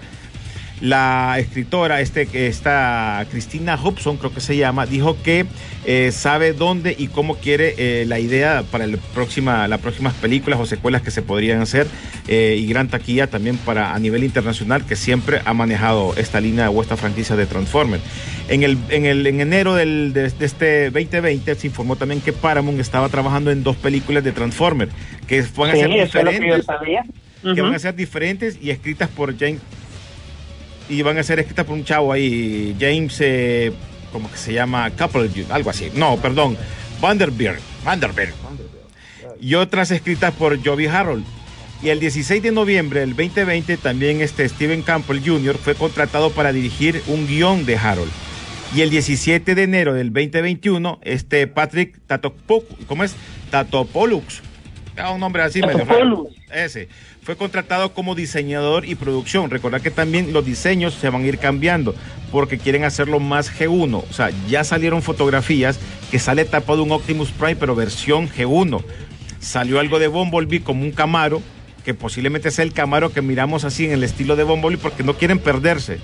[0.82, 5.46] la escritora, este, esta Cristina Hobson, creo que se llama, dijo que
[5.86, 10.60] eh, sabe dónde y cómo quiere eh, la idea para el próxima, las próximas películas
[10.60, 11.88] o secuelas que se podrían hacer
[12.28, 16.70] eh, y gran taquilla también para a nivel internacional que siempre ha manejado esta línea
[16.70, 18.04] o esta franquicia de Transformers.
[18.48, 22.34] En, el, en, el, en enero del, de, de este 2020 se informó también que
[22.34, 24.92] Paramount estaba trabajando en dos películas de Transformers
[25.28, 26.66] que van a Sí, ser que diferentes
[27.42, 29.62] que van a ser diferentes y escritas por James
[30.90, 33.72] y van a ser escritas por un chavo ahí, James, eh,
[34.12, 34.90] ¿cómo que se llama?
[34.92, 35.92] Couple, algo así.
[35.96, 36.58] No, perdón,
[37.00, 38.34] Vanderbilt, Vanderbilt.
[39.40, 41.24] Y otras escritas por Joby Harold.
[41.82, 45.58] Y el 16 de noviembre del 2020 también este Steven Campbell Jr.
[45.58, 48.12] fue contratado para dirigir un guion de Harold.
[48.76, 53.16] Y el 17 de enero del 2021, este Patrick Tatopoulos, ¿cómo es?
[53.50, 54.42] Tatopoulos,
[55.00, 55.88] Ah, un nombre así medio raro.
[55.88, 56.28] Tatopoulos.
[56.54, 56.90] Ese.
[57.22, 59.50] Fue contratado como diseñador y producción.
[59.50, 61.96] Recordad que también los diseños se van a ir cambiando
[62.32, 64.04] porque quieren hacerlo más G1.
[64.10, 65.80] O sea, ya salieron fotografías
[66.12, 68.84] que sale tapado un Optimus Prime, pero versión G1.
[69.40, 71.42] Salió algo de Bumblebee como un Camaro,
[71.86, 75.16] que posiblemente sea el Camaro que miramos así en el estilo de Bumblebee porque no
[75.16, 76.00] quieren perderse.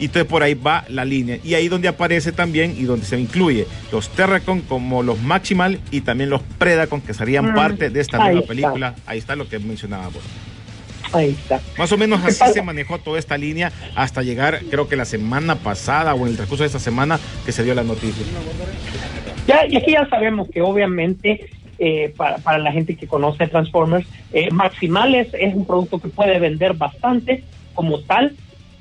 [0.00, 1.38] Y entonces por ahí va la línea.
[1.44, 6.00] Y ahí donde aparece también y donde se incluye los Terracon como los Maximal y
[6.00, 8.48] también los Predacon que serían Mm, parte de esta ahí nueva está.
[8.48, 8.94] película.
[9.06, 10.22] Ahí está lo que mencionábamos.
[11.12, 11.60] Ahí está.
[11.78, 15.04] Más o menos ¿Qué así se manejó toda esta línea hasta llegar, creo que la
[15.04, 18.24] semana pasada o en el transcurso de esta semana que se dio la noticia.
[19.46, 24.06] Ya, y aquí ya sabemos que obviamente eh, para, para la gente que conoce Transformers,
[24.32, 28.34] eh, Maximales es un producto que puede vender bastante como tal.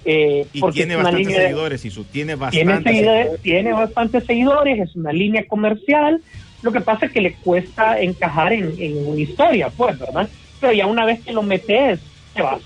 [0.05, 4.23] Eh, Y porque tiene bastantes línea seguidores, y su tiene tiene, bastantes seguidores, tiene bastantes
[4.25, 6.21] seguidores, es una línea comercial.
[6.61, 10.29] Lo que pasa es que le cuesta encajar en, en una historia, pues, ¿verdad?
[10.63, 11.99] pero ya una vez que lo metes,
[12.33, 12.61] te vas,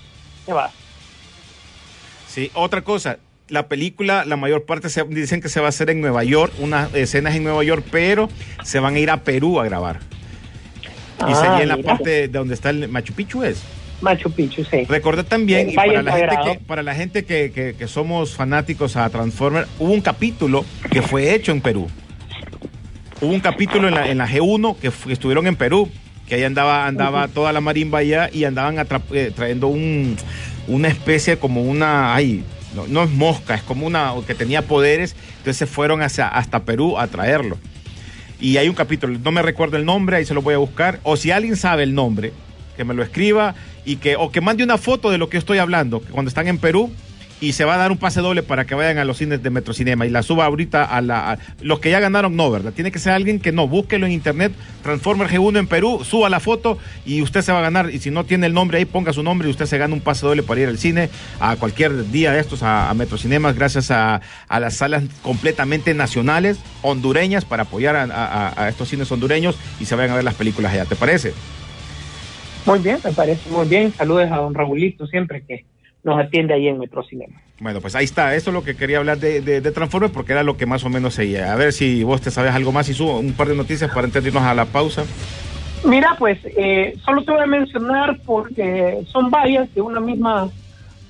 [0.46, 0.70] te vas.
[2.28, 5.90] Sí, otra cosa, la película, la mayor parte se, dicen que se va a hacer
[5.90, 8.28] en Nueva York, unas escenas en Nueva York, pero
[8.62, 9.98] se van a ir a Perú a grabar.
[11.28, 11.88] y sería en la mira.
[11.88, 13.64] parte de donde está el Machu Picchu es.
[14.00, 14.84] Machu Picchu, sí.
[14.88, 18.96] Recordé también, y para la gente, que, para la gente que, que- que somos fanáticos
[18.96, 21.88] a Transformers, hubo un capítulo que fue hecho en Perú.
[23.20, 25.90] Hubo un capítulo en la, en la G1 que, estuvieron en Perú,
[26.28, 28.76] que ahí andaba, andaba toda la marimba allá y andaban
[29.12, 30.16] eh, trayendo un,
[30.68, 32.44] una especie como una, ay,
[32.76, 36.98] no, no es mosca, es como una que tenía poderes, entonces fueron hacia, hasta Perú
[36.98, 37.58] a traerlo.
[38.40, 41.00] Y hay un capítulo, no me recuerdo el nombre, ahí se lo voy a buscar.
[41.02, 42.32] O si alguien sabe el nombre,
[42.76, 43.56] que me lo escriba
[43.88, 46.58] y que, o que mande una foto de lo que estoy hablando, cuando están en
[46.58, 46.90] Perú
[47.40, 49.48] y se va a dar un pase doble para que vayan a los cines de
[49.48, 51.38] Metrocinema y la suba ahorita a la.
[51.62, 52.74] los que ya ganaron no, ¿verdad?
[52.74, 56.38] Tiene que ser alguien que no, búsquelo en internet, Transformer G1 en Perú, suba la
[56.38, 57.88] foto y usted se va a ganar.
[57.90, 60.02] Y si no tiene el nombre ahí, ponga su nombre y usted se gana un
[60.02, 61.08] pase doble para ir al cine
[61.40, 67.46] a cualquier día de estos, a, Metrocinemas, gracias a, a las salas completamente nacionales, hondureñas,
[67.46, 70.84] para apoyar a estos cines hondureños y se vayan a ver las películas allá.
[70.84, 71.32] ¿Te parece?
[72.68, 73.92] Muy bien, me parece muy bien.
[73.92, 75.64] Saludos a don Raulito siempre que
[76.04, 77.34] nos atiende ahí en Metrocinema.
[77.60, 78.34] Bueno, pues ahí está.
[78.34, 80.84] Eso es lo que quería hablar de, de, de Transformers porque era lo que más
[80.84, 81.52] o menos seguía.
[81.52, 84.04] A ver si vos te sabes algo más y subo un par de noticias para
[84.06, 85.04] antes de irnos a la pausa.
[85.84, 90.48] Mira, pues eh, solo te voy a mencionar porque son varias de una misma.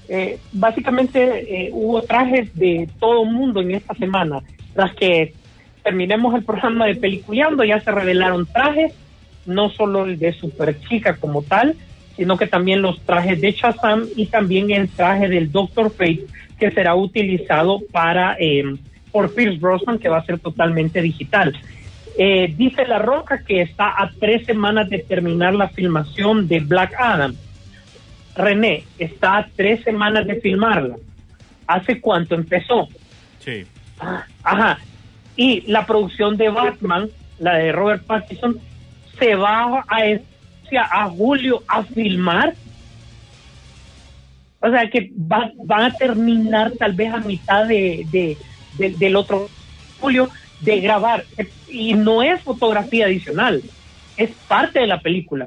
[0.08, 1.20] eh, básicamente
[1.66, 4.40] eh, hubo trajes de todo el mundo en esta semana.
[4.74, 5.34] Tras que
[5.82, 8.92] terminemos el programa de Peliculeando, ya se revelaron trajes,
[9.48, 11.74] no solo el de Super Chica como tal,
[12.16, 16.26] sino que también los trajes de Shazam y también el traje del Doctor Fate
[16.58, 18.64] que será utilizado para eh,
[19.12, 21.56] por Pierce Brosnan, que va a ser totalmente digital.
[22.18, 26.94] Eh, dice La Roca que está a tres semanas de terminar la filmación de Black
[26.98, 27.34] Adam.
[28.34, 30.96] René, está a tres semanas de filmarla.
[31.66, 32.88] ¿Hace cuánto empezó?
[33.38, 33.64] Sí.
[34.00, 34.78] Ah, Ajá.
[35.36, 37.08] Y la producción de Batman,
[37.38, 38.58] la de Robert Pattinson,
[39.18, 39.98] se va a,
[40.92, 42.54] a julio a filmar.
[44.60, 48.38] O sea que va- van a terminar tal vez a mitad de, de-
[48.72, 49.48] de- del otro
[50.00, 50.28] julio
[50.60, 51.24] de grabar.
[51.68, 53.62] Y no es fotografía adicional,
[54.16, 55.46] es parte de la película.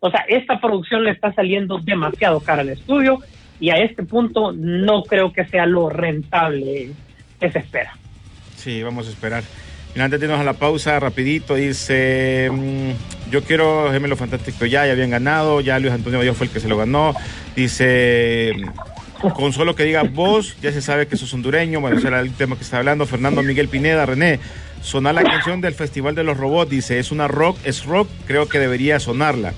[0.00, 3.18] O sea, esta producción le está saliendo demasiado cara al estudio
[3.60, 6.90] y a este punto no creo que sea lo rentable
[7.40, 7.96] que se espera.
[8.56, 9.42] Sí, vamos a esperar.
[9.96, 14.84] Mira, antes de irnos a la pausa, rapidito, dice, mm, yo quiero Gemelo Fantástico ya,
[14.84, 17.14] ya habían ganado, ya Luis Antonio Bayo fue el que se lo ganó.
[17.56, 18.52] Dice,
[19.34, 22.30] con solo que diga vos, ya se sabe que sos hondureño, bueno, ese era el
[22.32, 23.06] tema que está hablando.
[23.06, 24.38] Fernando Miguel Pineda, René,
[24.82, 28.50] sonar la canción del Festival de los Robots, dice, es una rock, es rock, creo
[28.50, 29.54] que debería sonarla.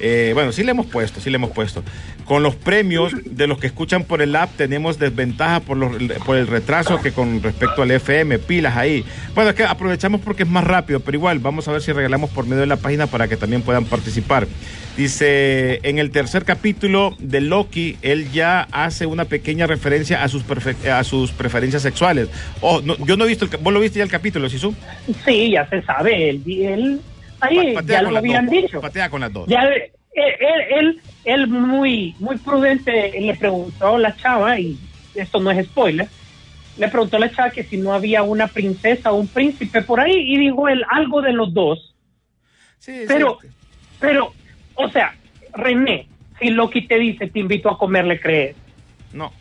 [0.00, 1.82] Eh, bueno, sí le hemos puesto, sí le hemos puesto.
[2.24, 6.36] Con los premios de los que escuchan por el app tenemos desventaja por, los, por
[6.36, 9.04] el retraso que con respecto al FM, pilas ahí.
[9.34, 12.30] Bueno, es que aprovechamos porque es más rápido, pero igual vamos a ver si regalamos
[12.30, 14.46] por medio de la página para que también puedan participar.
[14.96, 20.44] Dice, en el tercer capítulo de Loki, él ya hace una pequeña referencia a sus,
[20.90, 22.28] a sus preferencias sexuales.
[22.60, 24.58] Oh, yo no he visto, el, vos lo viste ya el capítulo, ¿sí?
[25.24, 27.00] Sí, ya se sabe, él, él
[27.40, 28.80] ahí Pa- ya lo habían dos, dicho.
[28.80, 29.48] Patea con las dos.
[29.48, 29.92] Ya él,
[30.70, 34.78] él, él, muy, muy prudente le preguntó a la chava, y
[35.14, 36.08] esto no es spoiler,
[36.76, 40.00] le preguntó a la chava que si no había una princesa o un príncipe por
[40.00, 41.94] ahí, y dijo él algo de los dos.
[42.78, 43.48] Sí, Pero, sí.
[44.00, 44.32] pero,
[44.74, 45.14] o sea,
[45.54, 46.06] René,
[46.40, 48.56] si Loki te dice te invito a comer, le crees.
[49.12, 49.32] No,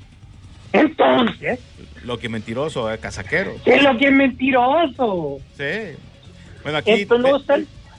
[0.74, 1.60] Entonces,
[2.04, 3.56] lo que mentiroso, es casaquero.
[3.64, 5.38] ¿qué es lo que es mentiroso?
[5.56, 5.96] Sí.
[6.64, 6.92] Bueno, aquí.
[6.92, 7.38] Esto no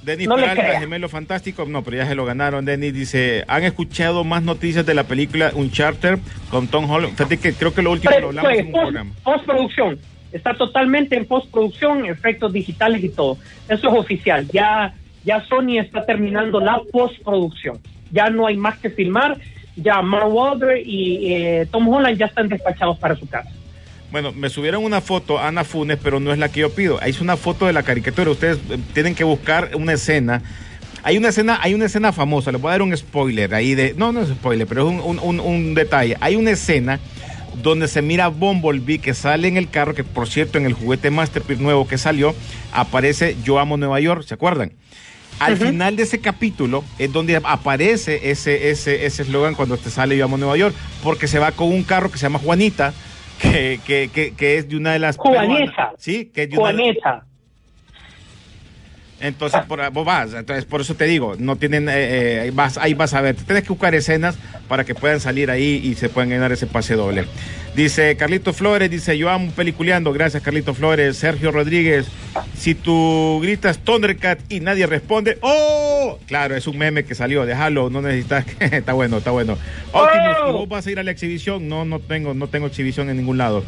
[0.02, 1.64] Denis no Peralta, gemelo fantástico.
[1.66, 2.64] No, pero ya se lo ganaron.
[2.64, 6.18] Denis dice: ¿Han escuchado más noticias de la película Uncharted
[6.50, 7.12] con Tom Holland?
[7.12, 9.10] Fíjate que creo que lo último Pre- lo hablamos pues, en un post- programa.
[9.24, 9.98] postproducción.
[10.32, 13.38] Está totalmente en postproducción, efectos digitales y todo.
[13.68, 14.46] Eso es oficial.
[14.52, 17.78] Ya, ya Sony está terminando la postproducción.
[18.12, 19.36] Ya no hay más que filmar.
[19.76, 23.48] Ya Mark Wahlberg y eh, Tom Holland ya están despachados para su casa.
[24.10, 26.98] Bueno, me subieron una foto, Ana Funes, pero no es la que yo pido.
[27.02, 28.30] Ahí es una foto de la caricatura.
[28.30, 30.42] Ustedes eh, tienen que buscar una escena.
[31.02, 32.50] Hay una escena, hay una escena famosa.
[32.50, 33.94] Les voy a dar un spoiler ahí de.
[33.96, 36.16] No, no es spoiler, pero es un, un- un- detalle.
[36.20, 37.00] Hay una escena
[37.62, 40.72] donde se mira a Bumblebee que sale en el carro, que por cierto en el
[40.72, 42.34] juguete Masterpiece nuevo que salió,
[42.72, 44.72] aparece Yo amo Nueva York, ¿se acuerdan?
[45.38, 50.16] Al final de ese capítulo es donde aparece ese ese ese eslogan cuando te sale
[50.16, 52.92] Yo amo Nueva York, porque se va con un carro que se llama Juanita,
[53.40, 55.46] que, que, que, que es de una de las Juaneta.
[55.48, 55.94] peruanas.
[55.98, 57.24] Sí, que es de una de- Juaneta.
[59.20, 62.94] Entonces, por, vos vas, entonces por eso te digo, no tienen, eh, eh, vas, ahí
[62.94, 64.38] vas a ver, tienes que buscar escenas
[64.68, 67.24] para que puedan salir ahí y se puedan ganar ese pase doble.
[67.74, 72.06] Dice Carlito Flores, dice yo amo peliculeando, gracias Carlito Flores, Sergio Rodríguez,
[72.56, 76.18] si tú gritas Thundercat y nadie responde, ¡oh!
[76.26, 79.56] Claro, es un meme que salió, déjalo, no necesitas, está bueno, está bueno.
[79.92, 81.68] Optimus, ¿y ¿vos vas a ir a la exhibición?
[81.68, 83.62] No, no tengo, no tengo exhibición en ningún lado.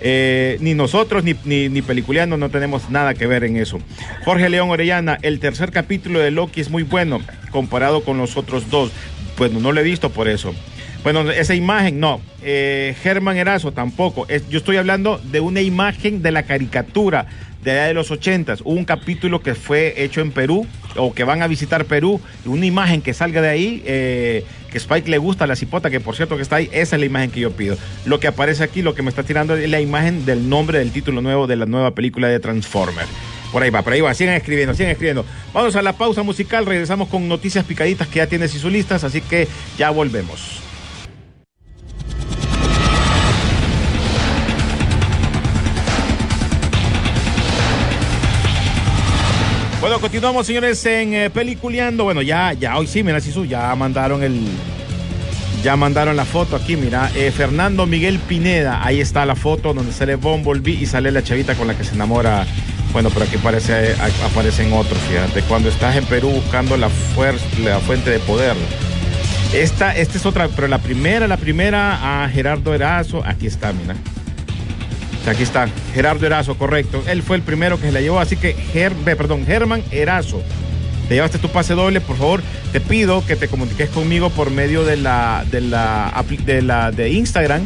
[0.00, 3.78] Eh, ni nosotros ni, ni, ni peliculeando no tenemos nada que ver en eso.
[4.24, 8.68] Jorge León Orellana, el tercer capítulo de Loki es muy bueno comparado con los otros
[8.68, 8.92] dos.
[9.36, 10.54] Bueno, no lo he visto por eso.
[11.02, 12.20] Bueno, esa imagen no.
[12.42, 14.26] Eh, Germán Erazo tampoco.
[14.48, 17.26] Yo estoy hablando de una imagen de la caricatura
[17.62, 18.60] de allá de los ochentas.
[18.62, 22.20] Hubo un capítulo que fue hecho en Perú o que van a visitar Perú.
[22.44, 26.16] Una imagen que salga de ahí, eh, que Spike le gusta, la cipota, que por
[26.16, 27.76] cierto que está ahí, esa es la imagen que yo pido.
[28.04, 30.92] Lo que aparece aquí, lo que me está tirando es la imagen del nombre del
[30.92, 33.06] título nuevo de la nueva película de Transformer.
[33.52, 35.24] Por ahí va, por ahí va, sigan escribiendo, sigan escribiendo.
[35.52, 39.04] Vamos a la pausa musical, regresamos con noticias picaditas que ya tienes y sus listas,
[39.04, 40.62] así que ya volvemos.
[49.80, 52.02] Bueno, continuamos, señores, en eh, Peliculeando.
[52.02, 54.40] Bueno, ya, ya, hoy sí, mira, Sisu, ya mandaron el.
[55.62, 57.10] Ya mandaron la foto aquí, mira.
[57.14, 61.54] eh, Fernando Miguel Pineda, ahí está la foto donde sale Bumblebee y sale la chavita
[61.54, 62.44] con la que se enamora.
[62.92, 63.94] Bueno, pero aquí parece,
[64.24, 65.42] aparecen otros, fíjate.
[65.42, 68.54] Cuando estás en Perú buscando la, fuente de poder.
[69.52, 73.94] Esta, esta es otra, pero la primera, la primera Gerardo Erazo, aquí está, mira.
[75.26, 77.02] Aquí está, Gerardo Erazo, correcto.
[77.06, 80.42] Él fue el primero que se la llevó, así que, Ger, perdón, Germán Erazo.
[81.08, 84.84] Te llevaste tu pase doble, por favor, te pido que te comuniques conmigo por medio
[84.84, 87.64] de la, de la, de la, de Instagram,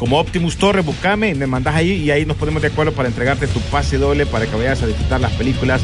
[0.00, 3.46] como Optimus Torres, buscame me mandas ahí y ahí nos ponemos de acuerdo para entregarte
[3.46, 5.82] tu pase doble para que vayas a disfrutar las películas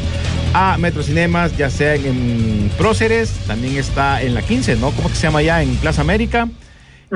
[0.55, 4.89] a Metrocinemas, ya sea en, en Próceres, también está en la 15, ¿no?
[4.91, 5.61] ¿Cómo que se llama allá?
[5.61, 6.49] En Plaza América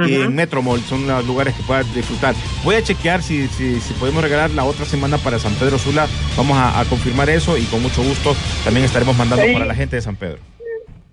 [0.08, 2.36] y en Metro Mall son los lugares que puedas disfrutar.
[2.64, 6.08] Voy a chequear si, si, si podemos regalar la otra semana para San Pedro Sula.
[6.38, 9.54] Vamos a, a confirmar eso y con mucho gusto también estaremos mandando Sí.
[9.54, 10.38] para la gente de San Pedro.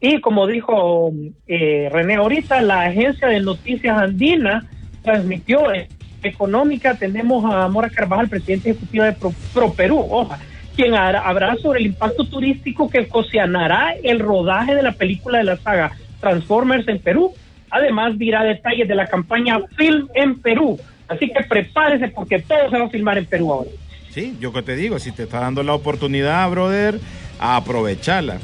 [0.01, 1.13] Y como dijo
[1.47, 4.69] eh, René ahorita, la agencia de noticias andina
[5.03, 5.89] transmitió eh,
[6.23, 6.95] económica.
[6.95, 10.39] Tenemos a Mora Carvajal, presidente ejecutivo de Pro, Pro Perú, oja,
[10.77, 15.45] quien hará- habrá sobre el impacto turístico que ocasionará el rodaje de la película de
[15.45, 17.33] la saga Transformers en Perú.
[17.71, 20.79] Además, dirá detalles de la campaña Film en Perú.
[21.09, 23.71] Así que prepárese porque todo se va a filmar en Perú ahora.
[24.11, 26.99] Sí, yo que te digo, si te está dando la oportunidad, brother,
[27.39, 28.39] a aprovecharla.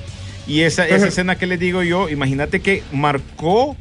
[0.46, 3.76] Y esa, esa escena que les digo yo, imagínate que marcó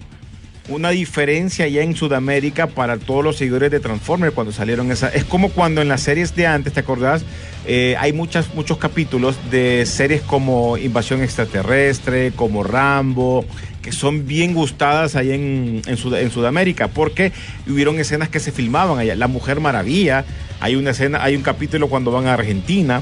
[0.69, 5.09] una diferencia ya en Sudamérica para todos los seguidores de Transformers cuando salieron esa.
[5.09, 7.23] Es como cuando en las series de antes, ¿te acordás?
[7.65, 13.45] Eh, hay muchas, muchos capítulos de series como Invasión Extraterrestre, como Rambo,
[13.81, 17.33] que son bien gustadas ahí en, en Sudamérica, porque
[17.67, 19.15] hubieron escenas que se filmaban allá.
[19.15, 20.23] La Mujer Maravilla,
[20.61, 23.01] hay una escena, hay un capítulo cuando van a Argentina.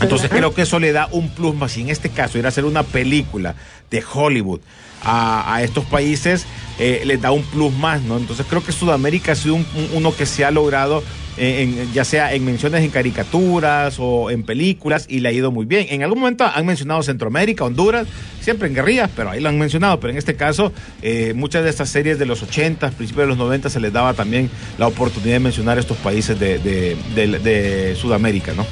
[0.00, 1.76] Entonces creo que eso le da un plus más.
[1.76, 3.54] Y en este caso, ir a hacer una película
[3.90, 4.60] de Hollywood
[5.02, 6.44] a, a estos países
[6.80, 8.16] eh, les da un plus más, ¿no?
[8.16, 11.02] Entonces creo que Sudamérica ha sido un- un- uno que se ha logrado,
[11.36, 15.50] eh, en- ya sea en menciones en caricaturas o en películas, y le ha ido
[15.50, 15.86] muy bien.
[15.90, 18.06] En algún momento han mencionado Centroamérica, Honduras,
[18.40, 19.98] siempre en guerrillas, pero ahí lo han mencionado.
[19.98, 23.38] Pero en este caso, eh, muchas de estas series de los 80, principios de los
[23.38, 27.96] 90, se les daba también la oportunidad de mencionar estos países de, de- de- de
[27.96, 28.64] Sudamérica, ¿no?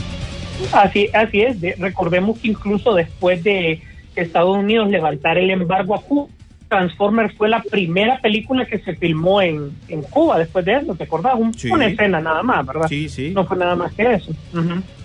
[0.72, 1.60] Así, así es.
[1.60, 3.80] De- recordemos que incluso después de
[4.14, 6.28] Estados Unidos levantar el embargo a Cuba,
[6.68, 11.04] Transformers fue la primera película que se filmó en, en Cuba después de eso, ¿te
[11.04, 11.34] acordás?
[11.36, 11.70] Un- Sí.
[11.70, 12.88] Una escena nada más, ¿verdad?
[12.88, 13.30] Sí, sí.
[13.32, 14.32] No fue nada más que eso.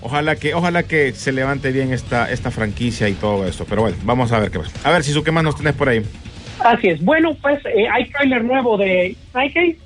[0.01, 3.65] Ojalá que, ojalá que se levante bien esta, esta franquicia y todo esto.
[3.69, 4.71] Pero bueno, vamos a ver qué pasa.
[4.89, 6.01] A ver, si ¿qué más nos tenés por ahí?
[6.65, 7.03] Así es.
[7.03, 9.77] Bueno, pues eh, hay trailer nuevo de Nike.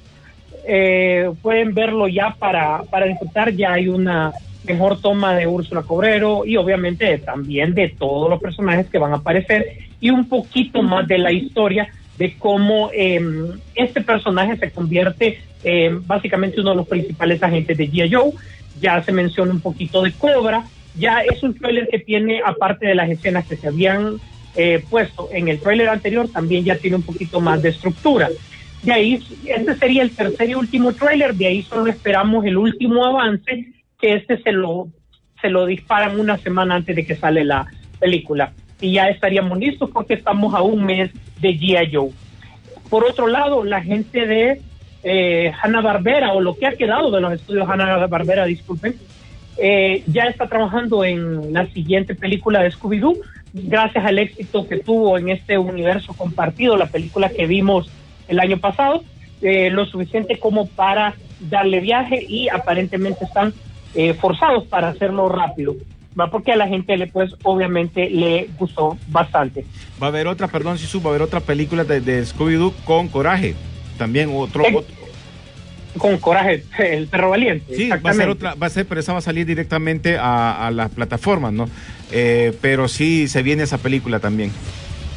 [0.67, 3.51] Eh, pueden verlo ya para, para disfrutar.
[3.51, 4.31] Ya hay una
[4.65, 9.17] mejor toma de Úrsula Cobrero y obviamente también de todos los personajes que van a
[9.17, 13.21] aparecer y un poquito más de la historia de cómo eh,
[13.75, 18.13] este personaje se convierte eh, básicamente uno de los principales agentes de G.I.
[18.13, 18.31] Joe.
[18.79, 20.63] Ya se menciona un poquito de Cobra.
[20.97, 24.17] Ya es un trailer que tiene, aparte de las escenas que se habían
[24.55, 28.29] eh, puesto en el trailer anterior, también ya tiene un poquito más de estructura.
[28.83, 33.03] De ahí, este sería el tercer y último trailer, de ahí solo esperamos el último
[33.03, 33.65] avance,
[34.13, 34.87] este se lo,
[35.41, 37.67] se lo disparan una semana antes de que sale la
[37.99, 38.53] película.
[38.81, 41.93] Y ya estaríamos listos porque estamos a un mes de G.I.
[41.93, 42.11] Joe.
[42.89, 44.61] Por otro lado, la gente de
[45.03, 48.95] eh, Hanna Barbera, o lo que ha quedado de los estudios Hanna Barbera, disculpen,
[49.57, 53.17] eh, ya está trabajando en la siguiente película de Scooby-Doo,
[53.53, 57.89] gracias al éxito que tuvo en este universo compartido, la película que vimos
[58.27, 59.03] el año pasado,
[59.41, 63.53] eh, lo suficiente como para darle viaje y aparentemente están
[63.95, 65.75] eh, forzados para hacerlo rápido.
[66.19, 69.65] Va porque a la gente le pues obviamente le gustó bastante.
[70.01, 73.09] Va a haber otra, perdón, Sisu, va a haber otra película de, de Scooby-Doo con
[73.09, 73.53] coraje.
[73.97, 74.95] También otro, Eh, otro-
[75.97, 77.75] Con coraje, el perro valiente.
[77.75, 80.67] Sí, va a ser otra, va a ser, pero esa va a salir directamente a,
[80.67, 81.69] a las plataformas, ¿no?
[82.11, 84.51] Eh, pero sí se viene esa película también.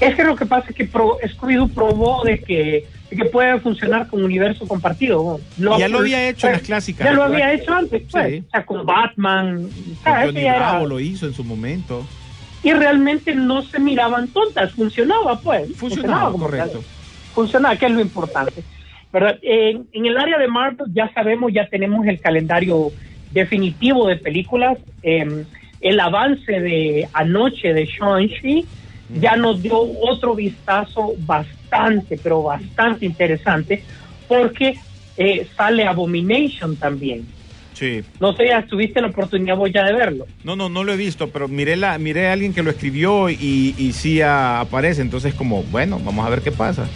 [0.00, 3.58] Es que lo que pasa es que pro, Scooby-Doo probó de que, de que puede
[3.60, 5.40] funcionar con universo compartido.
[5.78, 8.28] Ya lo había hecho en las clásicas, Ya lo había hecho antes, pues.
[8.30, 8.44] Sí.
[8.46, 9.64] O sea, con Batman.
[9.66, 12.06] o sea, Johnny era- Bravo lo hizo en su momento.
[12.62, 15.72] y realmente no se miraban tontas, funcionaba pues.
[15.76, 16.82] Funcionaba, como correcto.
[17.34, 18.62] Funcionaba, que es lo importante.
[19.12, 19.38] ¿verdad?
[19.42, 22.92] En, en el área de Marvel ya sabemos, ya tenemos el calendario
[23.32, 24.78] definitivo de películas.
[25.02, 25.44] Eh,
[25.80, 28.66] el avance de anoche de Shang-Chi
[29.14, 33.82] ya nos dio otro vistazo bastante, pero bastante interesante,
[34.26, 34.74] porque
[35.16, 37.26] eh, sale Abomination también.
[37.74, 38.02] Sí.
[38.18, 40.26] No sé, ya tuviste la oportunidad vos ya de verlo.
[40.42, 43.30] No, no, no lo he visto, pero miré la, miré a alguien que lo escribió
[43.30, 45.00] y, y sí aparece.
[45.00, 46.88] Entonces, como, bueno, vamos a ver qué pasa.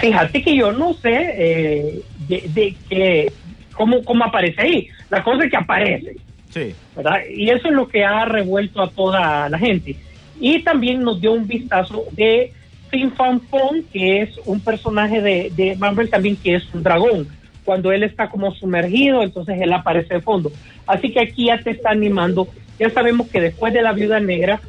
[0.00, 3.32] Fíjate que yo no sé eh, de, de que
[3.72, 4.88] cómo, cómo aparece ahí.
[5.10, 6.16] La cosa es que aparece,
[6.50, 6.74] Sí.
[6.94, 7.20] ¿verdad?
[7.34, 9.96] Y eso es lo que ha revuelto a toda la gente.
[10.42, 12.52] Y también nos dio un vistazo de
[12.90, 17.28] Fin Fan Fong, que es un personaje de, de Marvel también que es un dragón.
[17.64, 20.50] Cuando él está como sumergido, entonces él aparece de fondo.
[20.84, 22.48] Así que aquí ya te está animando.
[22.76, 24.60] Ya sabemos que después de La Viuda Negra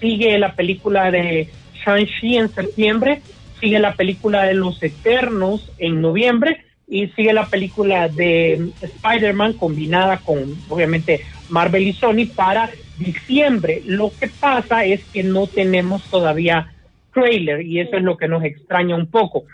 [0.00, 1.48] sigue la película de
[1.84, 3.22] Shang-Chi en septiembre,
[3.60, 10.18] sigue la película de Los Eternos en noviembre y sigue la película de Spider-Man combinada
[10.18, 13.82] con, obviamente, Marvel y Sony para diciembre.
[13.86, 16.72] Lo que pasa es que no tenemos todavía
[17.12, 19.44] trailer y eso es lo que nos extraña un poco.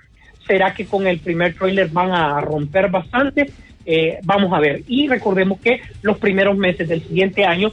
[0.46, 3.50] ¿Será que con el primer trailer van a romper bastante?
[3.86, 4.82] Eh, vamos a ver.
[4.86, 7.70] Y recordemos que los primeros meses del siguiente año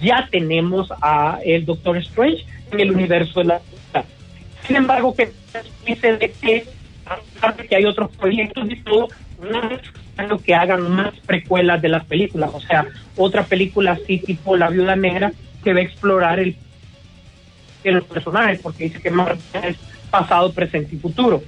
[0.00, 3.60] ya tenemos a el Doctor Strange en el universo de la
[4.66, 5.32] sin embargo, que
[5.86, 6.64] dice de que,
[7.68, 9.08] que hay otros proyectos y todo,
[9.40, 12.50] necesario que hagan más precuelas de las películas.
[12.52, 12.86] O sea,
[13.16, 15.32] otra película así, tipo La Viuda Negra,
[15.62, 16.56] que va a explorar el
[17.82, 19.76] de los personajes, porque dice que es
[20.10, 21.42] pasado, presente y futuro.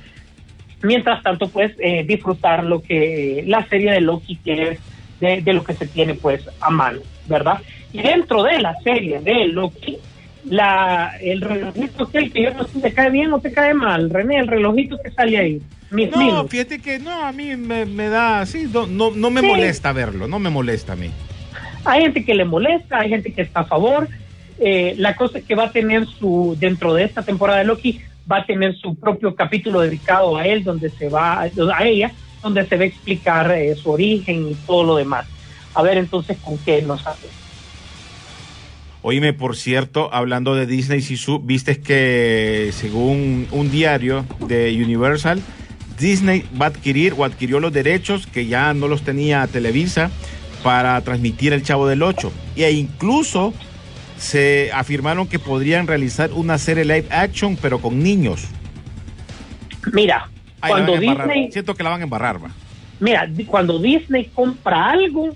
[0.82, 5.62] Mientras tanto, pues, eh, disfrutar lo que la serie de Loki, que es de lo
[5.62, 7.60] que se tiene, pues, a mano, ¿verdad?
[7.92, 9.98] Y dentro de la serie de Loki,
[10.44, 13.74] la, el relojito aquel que yo no sé si te cae bien o te cae
[13.74, 15.62] mal, René, el relojito que sale ahí.
[15.90, 19.40] Mis No, fíjate que no, a mí me, me da así, no, no, no me
[19.40, 19.46] Sí.
[19.46, 21.10] molesta verlo, no me molesta a mí.
[21.84, 24.08] Hay gente que le molesta, hay gente que está a favor.
[24.58, 28.00] Eh, la cosa es que va a tener su, dentro de esta temporada de Loki,
[28.30, 32.12] va a tener su propio capítulo dedicado a él, donde se va, a ella,
[32.42, 35.26] donde se va a explicar eh, su origen y todo lo demás.
[35.74, 37.28] A ver entonces con qué nos hace.
[39.02, 45.40] Oíme, por cierto, hablando de Disney, Sisu, viste que según un diario de Universal,
[45.98, 50.10] Disney va a adquirir o adquirió los derechos que ya no los tenía Televisa
[50.62, 52.32] para transmitir El Chavo del Ocho.
[52.54, 53.52] E incluso
[54.18, 58.44] se afirmaron que podrían realizar una serie live action, pero con niños.
[59.92, 60.28] Mira,
[60.60, 60.96] Ay, cuando.
[60.96, 62.50] Disney, Siento que la van a embarrar, va.
[63.00, 65.34] mira, cuando Disney compra algo,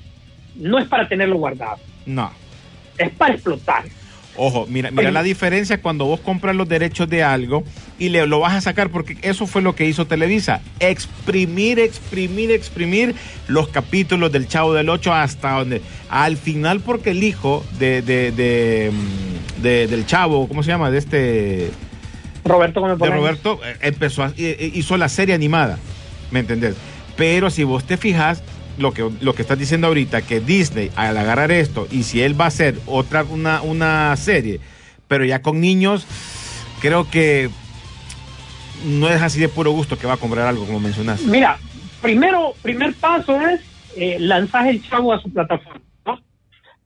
[0.55, 2.31] no es para tenerlo guardado, No.
[2.99, 3.85] Es para explotar.
[4.39, 5.13] Ojo, mira, mira Oye.
[5.13, 7.65] la diferencia cuando vos compras los derechos de algo
[7.99, 10.61] y le, lo vas a sacar, porque eso fue lo que hizo Televisa.
[10.79, 13.15] Exprimir, exprimir, exprimir
[13.49, 15.81] los capítulos del Chavo del 8 hasta donde.
[16.11, 20.91] Al final, porque el hijo de, de, de, mm, de- del Chavo, ¿cómo se llama?
[20.91, 21.71] De este.
[22.45, 23.09] Roberto Gómez De.
[23.11, 25.79] Roberto, eh, empezó a- eh, eh, hizo la serie animada.
[26.31, 26.75] ¿Me entendés?
[27.17, 28.43] Pero si vos te fijas,
[28.79, 32.39] lo que, lo que estás diciendo ahorita, que Disney, al agarrar esto, y si él
[32.39, 34.61] va a hacer otra, una, una serie,
[35.09, 36.07] pero ya con niños,
[36.81, 37.49] creo que
[38.87, 41.27] no es así de puro gusto que va a comprar algo, como mencionaste.
[41.29, 41.59] Mira,
[42.03, 43.61] primero, primer paso es
[43.97, 45.81] eh, lanzar el chavo a su plataforma.
[46.05, 46.21] ¿no?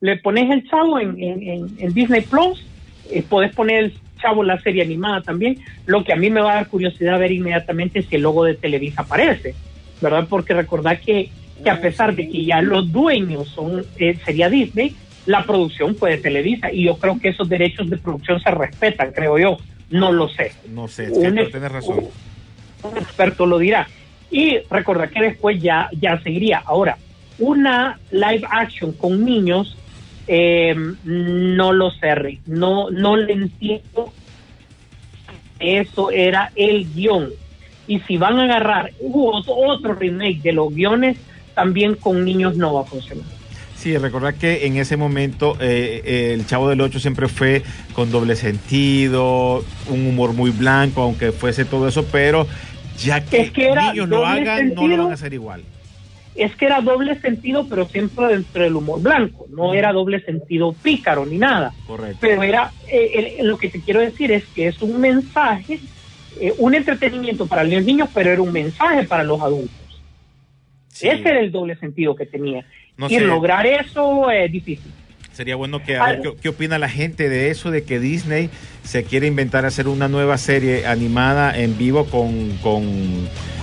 [0.01, 2.65] Le pones el chavo en, en- en- Disney Plus,
[3.11, 5.59] eh, podés poner el chavo la serie animada también.
[5.87, 8.45] Lo que a mí me va a dar curiosidad ver inmediatamente es si el logo
[8.45, 9.55] de Televisa aparece,
[10.01, 10.27] ¿verdad?
[10.29, 11.31] Porque recordad que,
[11.63, 14.95] que a pesar de que ya los dueños son eh, sería Disney,
[15.27, 19.13] la producción fue de Televisa y yo creo que esos derechos de producción se respetan,
[19.13, 19.59] creo yo.
[19.91, 22.05] No lo sé No sé, es un, tienes razón.
[22.85, 23.89] un experto lo dirá.
[24.31, 26.63] Y recordar que después ya, ya seguiría.
[26.65, 26.97] Ahora,
[27.41, 29.77] una live action con niños,
[30.29, 32.41] eh, no lo sé, Rick.
[32.47, 34.13] No, no le entiendo.
[35.59, 37.31] Eso era el guion.
[37.89, 41.19] Y si van a agarrar hubo otro remake de los guiones,
[41.55, 43.25] también con niños no va a funcionar.
[43.77, 47.63] Sí, recordar que en ese momento eh, eh, el Chavo del Ocho siempre fue
[47.95, 52.47] con doble sentido, un humor muy blanco, aunque fuese todo eso, pero
[52.99, 55.63] ya que, Es que niños lo hagan, no lo van a hacer igual.
[56.35, 59.47] Es que era doble sentido, pero siempre dentro del humor blanco.
[59.51, 61.73] No era doble sentido pícaro ni nada.
[61.87, 62.19] Correcto.
[62.21, 65.81] pero era eh, lo que te quiero decir es que es un mensaje,
[66.41, 69.71] eh, un entretenimiento para los niños, pero era un mensaje para los adultos.
[70.93, 71.09] Sí.
[71.09, 72.65] Ese era el doble sentido que tenía.
[72.97, 73.21] No y sé.
[73.23, 74.91] lograr eso es difícil.
[75.33, 78.51] Sería bueno que a ver qué, qué opina la gente de eso, de que Disney
[78.83, 82.85] se quiere inventar hacer una nueva serie animada en vivo con, con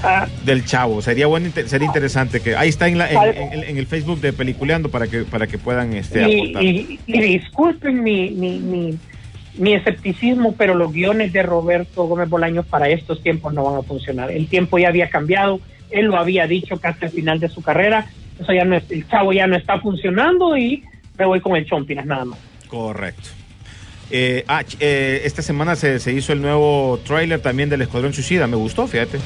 [0.02, 1.02] Ah, del Chavo.
[1.02, 4.32] Sería bueno, sería interesante que ahí está en, la, en, en- en el Facebook de
[4.32, 6.64] Peliculeando para que para que puedan este y, aportar.
[6.64, 8.98] y- y disculpen mi, mi, mi,
[9.58, 13.84] mi escepticismo, pero los guiones de Roberto Gómez Bolaños para estos tiempos no van a
[13.84, 14.32] funcionar.
[14.32, 15.60] El tiempo ya había cambiado,
[15.92, 18.08] él lo había dicho casi al final de su carrera,
[18.40, 20.84] eso ya no es, el chavo ya no está funcionando y
[21.18, 22.40] me voy con el Chompinas nada más.
[22.68, 23.30] Correcto.
[24.10, 28.48] Eh, ah, eh, esta semana se, se hizo el nuevo tráiler también del Escuadrón Suicida.
[28.48, 29.18] Me gustó, fíjate.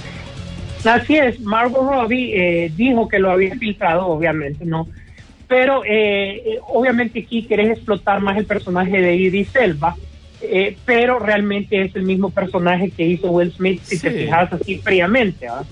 [0.84, 2.34] Así es, Margot Robbie
[2.66, 4.88] eh, dijo que lo había filtrado, obviamente, ¿no?
[5.48, 9.96] Pero eh, eh, obviamente aquí querés explotar más el personaje de Idris Elba,
[10.42, 14.78] eh, pero realmente es el mismo personaje que hizo Will Smith, si te fijas así
[14.80, 15.64] fríamente, ¿ah?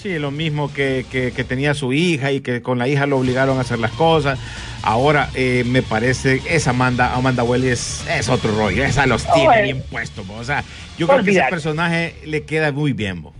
[0.00, 3.18] Sí, lo mismo que, que- que tenía su hija y que con la hija lo
[3.18, 4.38] obligaron a hacer las cosas.
[4.84, 9.48] Ahora eh, me parece, esa Amanda, Amanda Welly es, es otro rollo, esa los tiene
[9.48, 9.62] Oye.
[9.64, 10.24] bien puestos.
[10.30, 10.62] O sea,
[10.96, 13.22] yo creo que ese personaje le queda muy bien.
[13.22, 13.32] bo.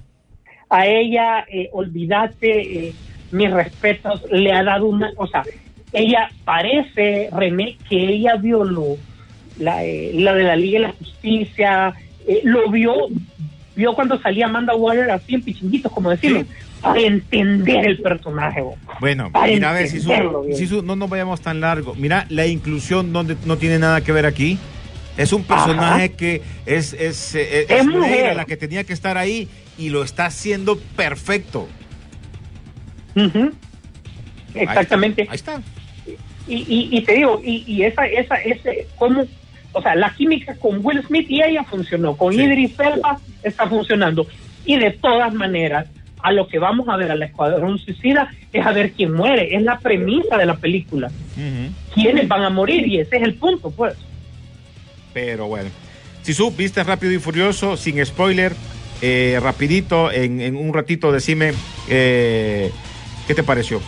[0.69, 2.93] A ella, eh, olvídate, eh,
[3.31, 5.45] mis respetos, le ha dado una, o sea,
[5.93, 8.97] ella parece, René, que ella violó
[9.61, 11.95] la, eh, la de la Liga de la Justicia,
[12.27, 12.95] eh, lo vio,
[13.79, 16.45] vio cuando salía Amanda Waller así en pichinguitos, como decirlo,
[16.83, 18.61] para entender el personaje.
[18.61, 18.77] bo.
[18.99, 20.85] Bueno, Para mira, a ver, si bien.
[20.85, 21.95] no nos vayamos tan largo.
[21.95, 24.59] Mira, la inclusión no, no tiene nada que ver aquí.
[25.17, 26.17] Es un personaje Ajá.
[26.17, 28.35] que es, es, eh, es, Es mujer.
[28.37, 29.49] la que tenía que estar ahí
[29.79, 31.69] y lo está haciendo perfecto.
[33.15, 33.53] Ujú.
[34.55, 35.23] Exactamente.
[35.31, 35.63] Ahí está.
[36.49, 39.25] Y, y, y te digo, y, y esa, esa, ese, cómo,
[39.73, 42.43] o sea, la química con Will Smith y ella funcionó, con Sí.
[42.43, 44.27] Idris Elba está funcionando.
[44.65, 45.87] Y de todas maneras,
[46.23, 49.63] a lo que vamos a ver al Escuadrón Suicida es a ver quién muere, es
[49.63, 51.11] la premisa de la película.
[51.95, 52.87] ¿Quiénes van a morir?
[52.87, 53.95] Y ese es el punto, pues.
[55.13, 55.71] Pero bueno.
[56.23, 58.53] Si tú viste Rápido y Furioso, sin spoiler,
[59.01, 61.53] eh, rapidito, en, en un ratito, decime
[61.89, 62.71] eh,
[63.27, 63.81] qué te pareció.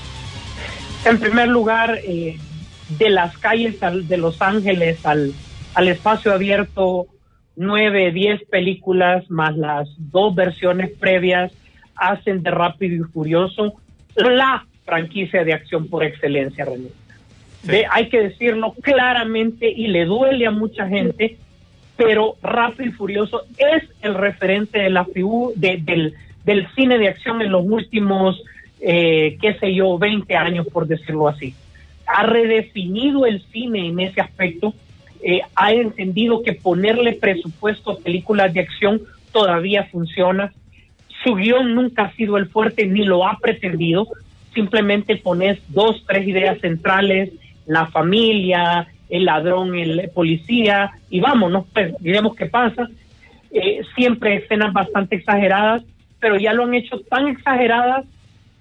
[1.04, 2.38] En primer lugar, eh,
[2.98, 5.32] de las calles al- de Los Ángeles al,
[5.74, 7.06] al espacio abierto,
[7.56, 11.52] nueve, diez películas más las dos versiones previas
[11.96, 13.74] hacen de Rápido y Furioso
[14.16, 16.88] la franquicia de acción por excelencia, René.
[17.62, 17.68] Sí.
[17.70, 21.36] De- hay que decirlo claramente y le duele a mucha gente,
[21.96, 25.06] pero Rápido y Furioso es el referente de la
[25.56, 26.14] de- del,
[26.44, 28.42] del cine de acción en los últimos,
[28.80, 31.54] eh, qué sé yo, 20 años, por decirlo así.
[32.06, 34.74] Ha redefinido el cine en ese aspecto,
[35.22, 39.02] eh, ha entendido que ponerle presupuesto a películas de acción
[39.32, 40.52] todavía funciona.
[41.22, 44.06] Su guion nunca ha sido el fuerte ni lo ha pretendido.
[44.54, 47.30] Simplemente pones dos, tres ideas centrales,
[47.66, 51.94] la familia, el ladrón, el policía, y vámonos, pues,
[52.36, 52.88] qué pasa.
[53.52, 55.82] Eh, siempre escenas bastante exageradas,
[56.20, 58.06] pero ya lo han hecho tan exageradas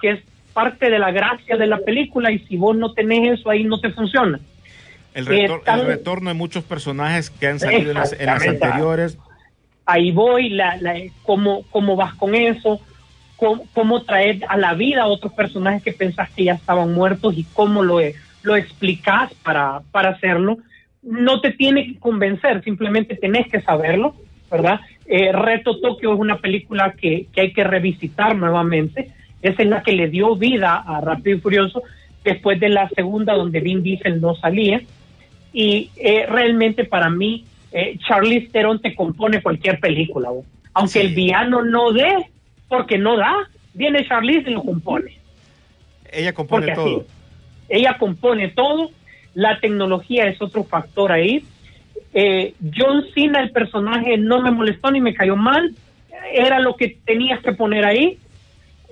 [0.02, 0.20] que es
[0.54, 3.80] parte de la gracia de la película y si vos no tenés eso ahí no
[3.80, 4.40] te funciona.
[5.14, 8.36] El, retor- tal- el retorno de muchos personajes que han salido en las, en las
[8.38, 8.66] Exactamente.
[8.66, 9.18] anteriores.
[9.86, 12.80] ahí voy, la, la, cómo, cómo vas con eso,
[13.38, 17.36] cómo, cómo traer a la vida a otros personajes que pensás que ya estaban muertos
[17.38, 18.00] y cómo lo,
[18.44, 20.58] lo explicás para, para hacerlo.
[21.02, 24.14] No te tiene que convencer, simplemente tenés que saberlo,
[24.52, 24.80] ¿verdad?
[25.08, 29.10] Eh, Reto Tokio es una película que, que hay que revisitar nuevamente.
[29.42, 31.82] Esa es la que le dio vida a Rápido y Furioso
[32.24, 34.82] después de la segunda donde Vin Diesel no salía
[35.54, 40.44] y eh, realmente para mí eh, Charlize Theron te compone cualquier película, bo.
[40.74, 41.08] aunque Sí.
[41.08, 42.28] el villano no dé,
[42.68, 43.34] porque no da,
[43.74, 45.18] viene Charlize y lo compone.
[46.12, 46.98] Ella compone Porque todo.
[47.02, 47.08] así,
[47.70, 48.92] ella compone todo,
[49.36, 51.44] la tecnología es otro factor ahí.
[52.14, 55.76] Eh, John Cena, el personaje, no me molestó ni me cayó mal,
[56.34, 58.18] era lo que tenías que poner ahí.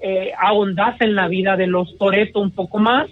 [0.01, 3.09] Eh, ahondás en la vida de los Toreto un poco más.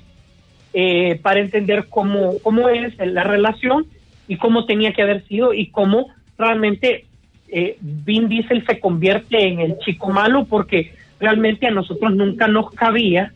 [0.78, 3.86] Eh, para entender cómo, cómo es la relación
[4.28, 6.08] y cómo tenía que haber sido y cómo
[6.38, 7.06] realmente
[7.48, 12.72] eh, Vin Diesel se convierte en el chico malo porque realmente a nosotros nunca nos
[12.72, 13.32] cabía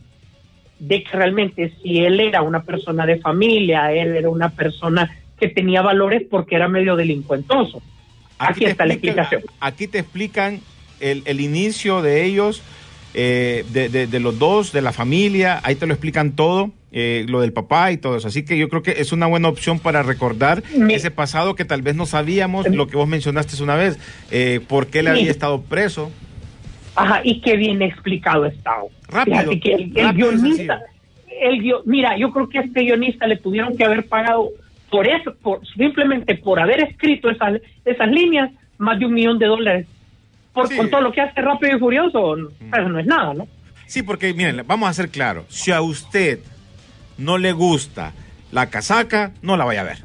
[0.78, 5.48] de que realmente si él era una persona de familia, él era una persona que
[5.48, 7.80] tenía valores porque era medio delincuentoso.
[8.38, 9.42] Aquí, te está la explicación.
[9.60, 10.60] Aquí te explican
[11.00, 12.62] el, el inicio de ellos,
[13.14, 17.24] eh, de, de- de los dos, de la familia, ahí te lo explican todo, eh,
[17.28, 18.28] lo del papá y todo eso.
[18.28, 21.64] Así que yo creo que es una buena opción para recordar Mi- ese pasado que
[21.64, 23.98] tal vez no sabíamos, lo que vos mencionaste una vez,
[24.30, 26.10] eh, por qué él había estado preso.
[26.96, 28.72] Ajá, y qué bien explicado está.
[29.08, 30.80] Rápido, que el, el rápido y guionista,
[31.40, 34.50] el guio- mira, yo creo que a este guionista le tuvieron que haber pagado
[34.90, 39.46] por eso, por simplemente por haber escrito esas, esas líneas, más de un millón de
[39.46, 39.86] dólares.
[40.52, 40.76] Por, Sí.
[40.76, 43.46] Con todo lo que hace Rápido y Furioso, eso no es nada, ¿no?
[43.86, 46.40] Sí, porque miren, vamos a ser claros, si a usted
[47.20, 48.12] no le gusta
[48.50, 50.04] la casaca, no la vaya a ver.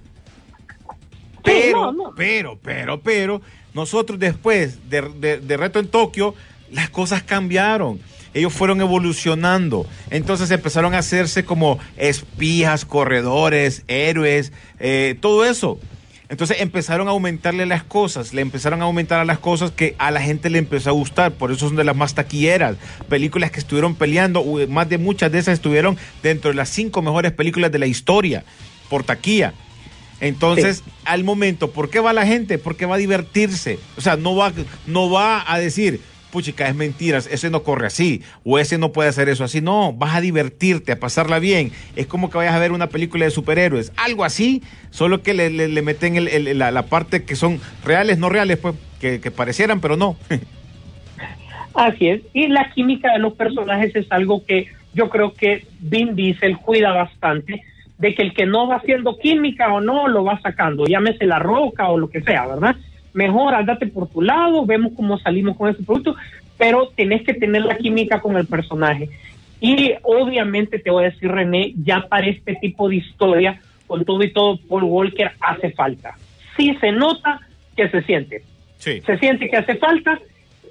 [1.44, 2.14] Pero, no, no.
[2.16, 3.42] pero, pero, pero,
[3.74, 6.34] nosotros después de, de- de Reto en Tokio,
[6.72, 8.00] las cosas cambiaron.
[8.34, 9.86] Ellos fueron evolucionando.
[10.10, 15.80] Entonces empezaron a hacerse como espías, corredores, héroes, eh, todo eso.
[16.30, 20.12] Entonces empezaron a aumentarle las cosas, le empezaron a aumentar a las cosas que a
[20.12, 22.78] la gente le empezó a gustar, por eso son de las más taquilleras.
[23.10, 27.32] Películas que estuvieron peleando, más de muchas de esas estuvieron dentro de las cinco mejores
[27.32, 28.44] películas de la historia,
[28.90, 29.54] por taquilla.
[30.22, 32.58] Entonces, al momento, ¿por qué va la gente?
[32.58, 33.80] Porque va a divertirse.
[33.98, 34.54] O sea, no va,
[34.88, 36.02] no va a decir,
[36.36, 39.62] puchica, es mentiras, ese no corre así, o ese no puede hacer eso así.
[39.62, 41.72] No, vas a divertirte, a pasarla bien.
[41.96, 45.50] Es como que vayas a ver una película de superhéroes, algo así, solo que le,
[45.50, 49.20] le- le meten el- el- la, la parte que son reales, no reales, pues, que,
[49.32, 50.18] parecieran, pero no.
[51.74, 52.22] Así es.
[52.34, 56.92] Y la química de los personajes es algo que yo creo que Vin Diesel cuida
[56.92, 57.64] bastante,
[57.98, 61.40] de que el que no va haciendo química o no, lo va sacando, llámese la
[61.40, 62.76] roca o lo que sea, ¿verdad?
[63.16, 66.16] Mejor andate por tu lado, vemos cómo salimos con ese producto,
[66.58, 69.10] pero tenés que tener la química con el personaje.
[69.62, 74.22] Y obviamente te voy a decir, René, ya para este tipo de historia, con todo
[74.22, 76.16] y todo, Paul Walker hace falta.
[76.58, 77.40] Sí se nota
[77.76, 78.42] que se siente
[78.78, 79.02] Sí.
[79.06, 80.20] se siente que hace falta.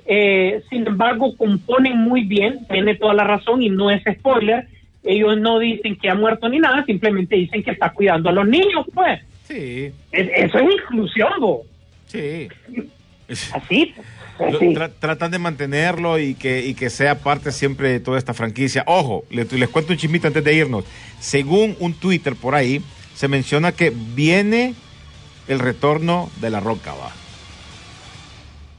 [0.06, 4.66] eh, sin embargo, componen muy bien, tiene toda la razón y no es spoiler.
[5.02, 8.46] Ellos no dicen que ha muerto ni nada, simplemente dicen que está cuidando a los
[8.46, 9.22] niños, pues.
[9.44, 11.62] Sí, Es- eso es inclusión, bo.
[12.14, 12.48] Sí.
[13.52, 13.94] así.
[14.38, 18.34] Lo- tra- tratan de mantenerlo y que, y que sea parte siempre de toda esta
[18.34, 18.82] franquicia.
[18.86, 20.84] Ojo, le- les, cuento un chismito antes de irnos.
[21.20, 22.82] Según un Twitter por ahí,
[23.14, 24.74] se menciona que viene
[25.46, 27.12] el retorno de la roca, va.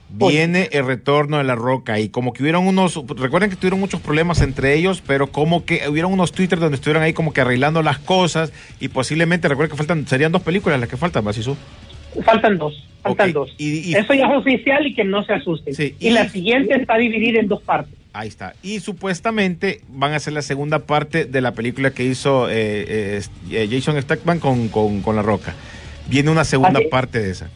[0.09, 3.99] Viene el retorno de la roca y como que hubieron unos, recuerden que tuvieron muchos
[3.99, 7.81] problemas entre ellos, pero como que hubieron unos Twitter donde estuvieron ahí como que arreglando
[7.81, 11.57] las cosas y posiblemente, recuerden que faltan, serían dos películas las que faltan, Basisú.
[12.23, 13.53] Faltan dos, faltan dos.
[13.57, 15.73] y- y- eso ya es oficial y que no se asusten.
[15.73, 17.93] Sí, y, y- la siguiente está dividida en dos partes.
[18.13, 18.53] Ahí está.
[18.63, 23.19] Y supuestamente van a hacer la segunda parte de la película que hizo eh,
[23.51, 25.53] eh, Jason Statham con, con, con La Roca.
[26.07, 27.49] Viene una segunda Así- parte de esa.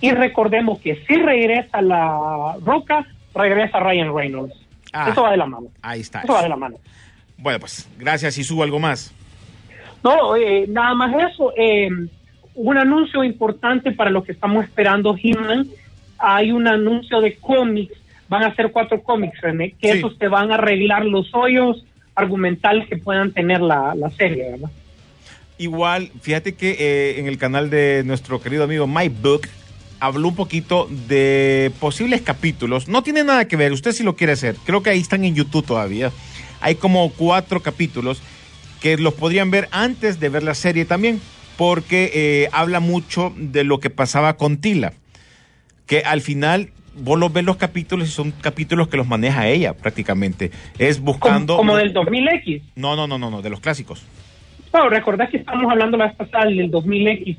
[0.00, 4.54] Y recordemos que si regresa la roca, regresa Ryan Reynolds.
[4.92, 5.08] Ah.
[5.10, 5.68] Eso va de la mano.
[5.82, 6.20] Ahí está.
[6.20, 6.76] Eso va de la mano.
[7.38, 9.12] Bueno, pues gracias y subo algo más.
[10.04, 11.52] No, eh, nada más eso.
[11.56, 11.88] eh,
[12.56, 15.68] un anuncio importante para los que estamos esperando He-Man.
[16.18, 17.94] Hay un anuncio de cómics.
[18.28, 19.98] Van a ser cuatro cómics, René, que Sí.
[19.98, 21.84] esos te van a arreglar los hoyos
[22.14, 24.70] argumentales que puedan tener la, la serie, ¿verdad?
[25.58, 29.42] Igual, fíjate que eh, en el canal de nuestro querido amigo My Book
[30.00, 32.88] habló un poquito de posibles capítulos.
[32.88, 34.56] No tiene nada que ver, usted si lo quiere hacer.
[34.64, 36.10] Creo que ahí están en YouTube todavía.
[36.60, 38.20] Hay como cuatro capítulos
[38.80, 41.20] que los podrían ver antes de ver la serie también,
[41.56, 44.92] porque eh, habla mucho de lo que pasaba con Tila.
[45.86, 49.74] Que al final vos los ves los capítulos y son capítulos que los maneja ella
[49.74, 50.50] prácticamente.
[50.78, 51.56] Es Como, buscando...
[51.56, 52.62] como del 2000X.
[52.76, 54.04] No, no, no, no, no, de los clásicos.
[54.72, 57.36] Bueno, recordás que estamos hablando la vez pasada del 2000X.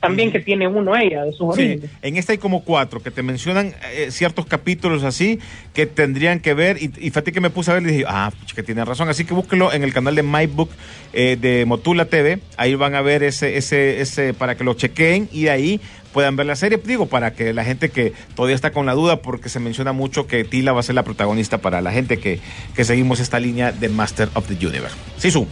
[0.00, 0.32] También Mm.
[0.32, 3.74] que tiene uno ella, de sus Sí, en esta hay como cuatro que te mencionan
[3.92, 5.38] eh, ciertos capítulos así
[5.74, 6.78] que tendrían que ver.
[6.82, 9.08] Y, y fíjate que me puse a ver y dije, ah, que tiene razón.
[9.08, 10.70] Así que búsquelo en el canal de MyBook
[11.12, 12.40] eh, de Motula TV.
[12.56, 15.80] Ahí van a ver ese, ese, ese, para que lo chequeen y de ahí
[16.12, 16.80] puedan ver la serie.
[16.82, 20.26] Digo, para que la gente que todavía está con la duda, porque se menciona mucho
[20.26, 22.40] que Tila va a ser la protagonista para la gente que,
[22.74, 24.96] que seguimos esta línea de Master of the Universe.
[25.18, 25.46] Sí, su.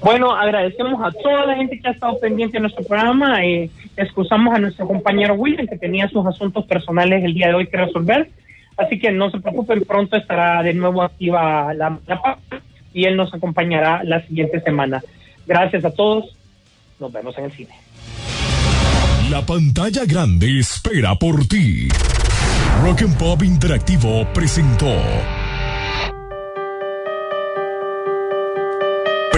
[0.00, 3.44] Bueno, agradecemos a toda la gente que ha estado pendiente de nuestro programa.
[3.44, 7.66] Eh, excusamos a nuestro compañero William, que tenía sus asuntos personales el día de hoy
[7.66, 8.30] que resolver.
[8.76, 12.38] Así que no se preocupen, pronto estará de nuevo activa la, la
[12.92, 15.02] y él nos acompañará la siguiente semana.
[15.46, 16.36] Gracias a todos.
[16.98, 17.74] Nos vemos en el cine.
[19.30, 21.88] La pantalla grande espera por ti.
[22.82, 24.92] Rock and Pop Interactivo presentó